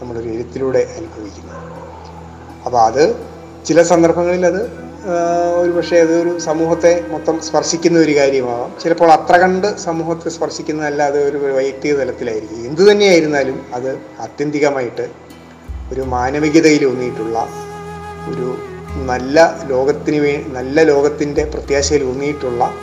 നമ്മളൊരു 0.00 0.28
എഴുത്തിലൂടെ 0.28 0.82
അനുഭവിക്കുന്നത് 0.98 1.66
അപ്പോൾ 2.66 2.80
അത് 2.80 3.04
ചില 3.66 3.82
സന്ദർഭങ്ങളിൽ 3.82 4.46
അത് 4.46 4.62
ഒരു 5.60 5.70
പക്ഷേ 5.70 5.96
അതൊരു 6.00 6.38
സമൂഹത്തെ 6.38 7.04
മൊത്തം 7.10 7.36
സ്പർശിക്കുന്ന 7.40 7.98
ഒരു 7.98 8.14
കാര്യമാവാം. 8.16 8.70
ചിലപ്പോൾ 8.82 9.12
അത്ര 9.12 9.34
കണ്ട് 9.36 9.76
സമൂഹത്തെ 9.76 10.28
സ്പർശിക്കുന്നതല്ലാതെ 10.28 11.20
ഒരു 11.28 11.38
വൈയക്തിക 11.56 11.92
തലത്തിലായിരിക്കും. 12.00 12.66
എന്തു 12.66 12.82
തന്നെയായിരുന്നാലും 12.90 13.66
അത് 13.74 13.98
ആത്യന്തികമായിട്ട് 14.20 15.06
ഒരു 15.92 16.00
മാനവികതയിലൂന്നിയിട്ടുള്ള 16.00 17.38
ഒരു 18.30 18.48
നല്ല 19.10 19.64
ലോകത്തിന് 19.66 20.16
വേ 20.16 20.44
നല്ല 20.48 20.82
ലോകത്തിന്റെ 20.82 21.44
പ്രത്യാശയിൽ 21.44 22.04
ഊന്നിയിട്ടുള്ള 22.04 22.74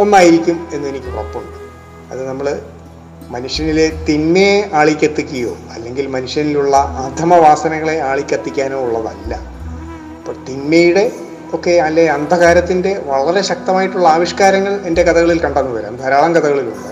ഒന്നായിരിക്കും 0.00 0.68
എന്ന് 0.72 0.88
എനിക്ക് 0.88 1.06
ഉറപ്പുണ്ട്. 1.06 1.56
അത് 2.12 2.28
നമ്മൾ 2.28 2.46
മനുഷ്യനിലെ 3.26 4.04
തിന്മയെ 4.08 4.70
ആളിക്കെത്തിക്കുകയോ 4.72 5.56
അല്ലെങ്കിൽ 5.72 6.06
മനുഷ്യനിലുള്ള 6.06 6.76
അധമവാസനകളെ 6.76 8.00
ആളിക്കത്തിക്കാനോ 8.00 8.80
ഉള്ളതല്ല. 8.80 9.34
അപ്പോൾ 10.18 10.44
തിന്മയുടെ 10.48 11.12
ഒക്കെ 11.52 11.70
അല്ലെ 11.70 12.10
അന്ധകാരത്തിന്റെ 12.10 13.02
വളരെ 13.06 13.42
ശക്തമായിട്ടുള്ള 13.42 14.08
ആവിഷ്കാരങ്ങൾ 14.08 14.80
എന്റെ 14.84 15.02
കഥകളിൽ 15.02 15.40
കണ്ടെന്ന് 15.40 15.70
വരാം. 15.70 15.96
ധാരാളം 15.96 16.34
കഥകളിലുണ്ട്. 16.34 16.88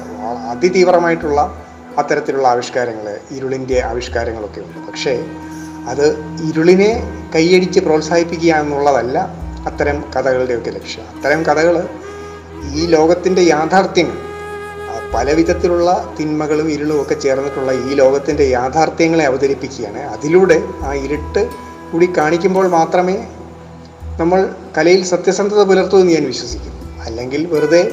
അതിതീവ്രമായിട്ടുള്ള 0.50 1.62
അത്തരത്തിലുള്ള 1.98 2.48
ആവിഷ്കാരങ്ങൾ 2.48 3.18
ഇരുളിന്റെ 3.30 3.82
ആവിഷ്കാരങ്ങളൊക്കെ 3.84 4.60
ഉണ്ട്. 4.60 4.90
പക്ഷേ 4.90 5.24
അത് 5.88 6.16
ഇരുളിനെ 6.48 7.22
കൈയടിച്ച് 7.34 7.80
പ്രോത്സാഹിപ്പിക്കുക 7.80 8.54
എന്നുള്ളതല്ല 8.54 9.18
അത്തരം 9.66 10.04
കഥകളുടെയൊക്കെ 10.16 10.70
ലക്ഷ്യം. 10.70 11.04
അത്തരം 11.16 11.42
കഥകൾ 11.42 11.88
ഈ 12.74 12.86
ലോകത്തിന്റെ 12.86 13.42
യാഥാർത്ഥ്യങ്ങൾ 13.42 14.35
ആ, 15.06 15.12
പല 15.14 15.32
വിധത്തിലുള്ള 15.32 16.14
തിന്മകളും 16.20 16.70
ഇരുളും 16.70 17.02
ഒക്കെ 17.02 17.14
ചേർന്നിട്ടുള്ള 17.14 17.72
ഈ 17.72 17.94
ലോകത്തിന്റെ 17.94 18.44
യാഥാർത്ഥ്യങ്ങളെ 18.44 19.24
അവതരിപ്പിക്കുകയാണ്. 19.24 19.98
അതിലൂടെ 19.98 20.62
ആ 20.82 20.94
ഇരുട്ട് 20.94 21.50
കൂടി 21.92 22.12
കാണിക്കുമ്പോൾ 22.16 22.68
മാത്രമേ 22.68 23.26
നമ്മൾ 24.20 24.54
കലയിൽ 24.78 25.04
സത്യസന്ധത 25.04 25.62
പുലർത്തൂ 25.62 25.98
എന്ന് 25.98 26.12
ഞാൻ 26.12 26.24
വിശ്വസിക്കുന്നു. 26.24 27.02
അല്ലെങ്കിൽ 27.02 27.46
വെറുതെ 27.46 27.92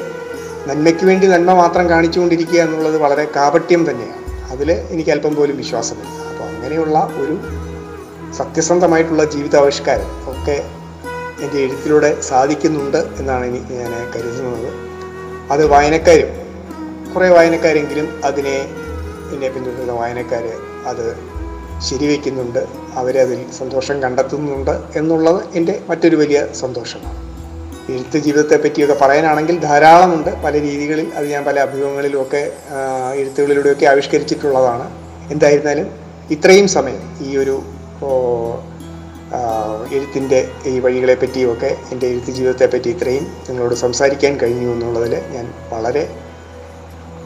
നന്മയ്ക്ക് 0.68 1.06
വേണ്ടി 1.06 1.28
നന്മ 1.28 1.54
മാത്രം 1.54 1.90
കാണിച്ചുകൊണ്ടിരിക്കുക 1.90 2.60
എന്നുള്ളത് 2.60 2.98
വളരെ 2.98 3.28
കാപട്യം 3.36 3.90
തന്നെയാണ്. 3.90 4.52
അതിൽ 4.52 4.72
എനിക്ക് 4.72 5.10
അല്പം 5.10 5.36
പോലും 5.36 5.58
വിശ്വാസമില്ല. 5.58 6.08
അപ്പോൾ 6.08 6.44
അങ്ങനെയുള്ള 6.44 7.10
ഒരു 7.18 7.38
സത്യസന്ധമായിട്ടുള്ള 8.34 9.24
ജീവിതാവിഷ്കാരം 9.24 10.32
ഒക്കെ 10.32 10.64
എന്റെ 11.42 11.58
എഴുത്തിലൂടെ 11.58 12.22
സാധിക്കുന്നുണ്ട് 12.22 12.98
എന്നാണ് 12.98 13.46
ഇനി 13.46 13.58
ഞാൻ 13.58 14.12
കരുതുന്നത്. 14.16 14.74
അത് 15.52 15.66
വായനക്കാരും 15.66 16.43
കുറേ 17.16 17.30
വായനക്കാരെങ്കിലും 17.30 18.22
അതിനെ 18.26 18.58
എന്നെ 19.34 19.50
പിന്തുടരുന്ന 19.50 19.92
വായനക്കാർ 19.92 20.46
അത് 20.92 21.06
ശരിവെക്കുന്നുണ്ട്. 21.82 22.68
അവരതിൽ 22.94 23.52
സന്തോഷം 23.60 24.04
കണ്ടെത്തുന്നുണ്ട് 24.04 24.72
എന്നുള്ളത് 24.96 25.44
എന്റെ 25.56 25.82
മറ്റൊരു 25.90 26.16
വലിയ 26.16 26.48
സന്തോഷമാണ്. 26.62 27.20
എഴുത്ത് 27.92 28.18
ജീവിതത്തെ 28.18 28.58
പറ്റിയൊക്കെ 28.58 28.96
പറയാനാണെങ്കിൽ 29.02 29.60
ധാരാളമുണ്ട്. 29.60 30.44
പല 30.44 30.54
രീതികളിൽ 30.62 31.08
അത് 31.16 31.26
ഞാൻ 31.28 31.46
പല 31.46 31.60
അഭിമുഖങ്ങളിലുമൊക്കെ 31.60 32.52
എഴുത്തുകളിലൂടെയൊക്കെ 33.16 33.86
ആവിഷ്കരിച്ചിട്ടുള്ളതാണ്. 33.86 34.86
എന്തായിരുന്നാലും 35.32 35.88
ഇത്രയും 36.32 36.68
സമയം 36.68 37.02
ഈ 37.22 37.38
ഒരു 37.38 37.56
എഴുത്തിന്റെ 39.96 40.40
ഈ 40.66 40.80
വഴികളെ 40.80 41.16
പറ്റിയുമൊക്കെ 41.16 41.78
എന്റെ 41.92 42.08
എഴുത്ത് 42.08 42.32
ജീവിതത്തെ 42.32 42.66
പറ്റി 42.66 42.90
ഇത്രയും 42.90 43.24
നിങ്ങളോട് 43.24 43.76
സംസാരിക്കാൻ 43.76 44.38
കഴിഞ്ഞു 44.38 44.74
എന്നുള്ളതിൽ 44.74 45.16
ഞാൻ 45.32 45.54
വളരെ 45.70 46.04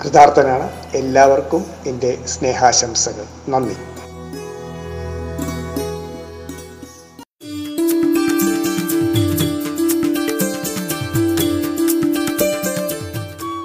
കൃതാർത്ഥനാണ്. 0.03 0.71
എല്ലാവർക്കും 0.95 1.65
എന്റെ 1.88 2.17
സ്നേഹാശംസകൾ. 2.25 3.25
നന്ദി. 3.49 3.73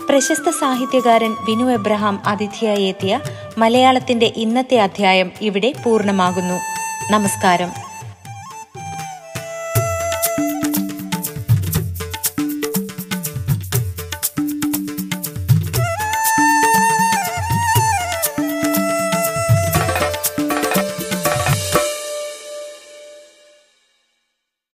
പ്രശസ്ത 0.09 0.51
സാഹിത്യകാരൻ 0.51 1.33
വിനു 1.33 1.73
എബ്രഹാം 1.73 2.23
അതിഥിയായി 2.27 2.83
എത്തിയ 2.83 3.21
മലയാളത്തിന്റെ 3.59 4.33
ഇന്നത്തെ 4.37 4.79
അധ്യായം 4.79 5.33
ഇവിടെ 5.41 5.73
പൂർണമാകുന്നു. 5.85 6.55
നമസ്കാരം. 7.13 7.92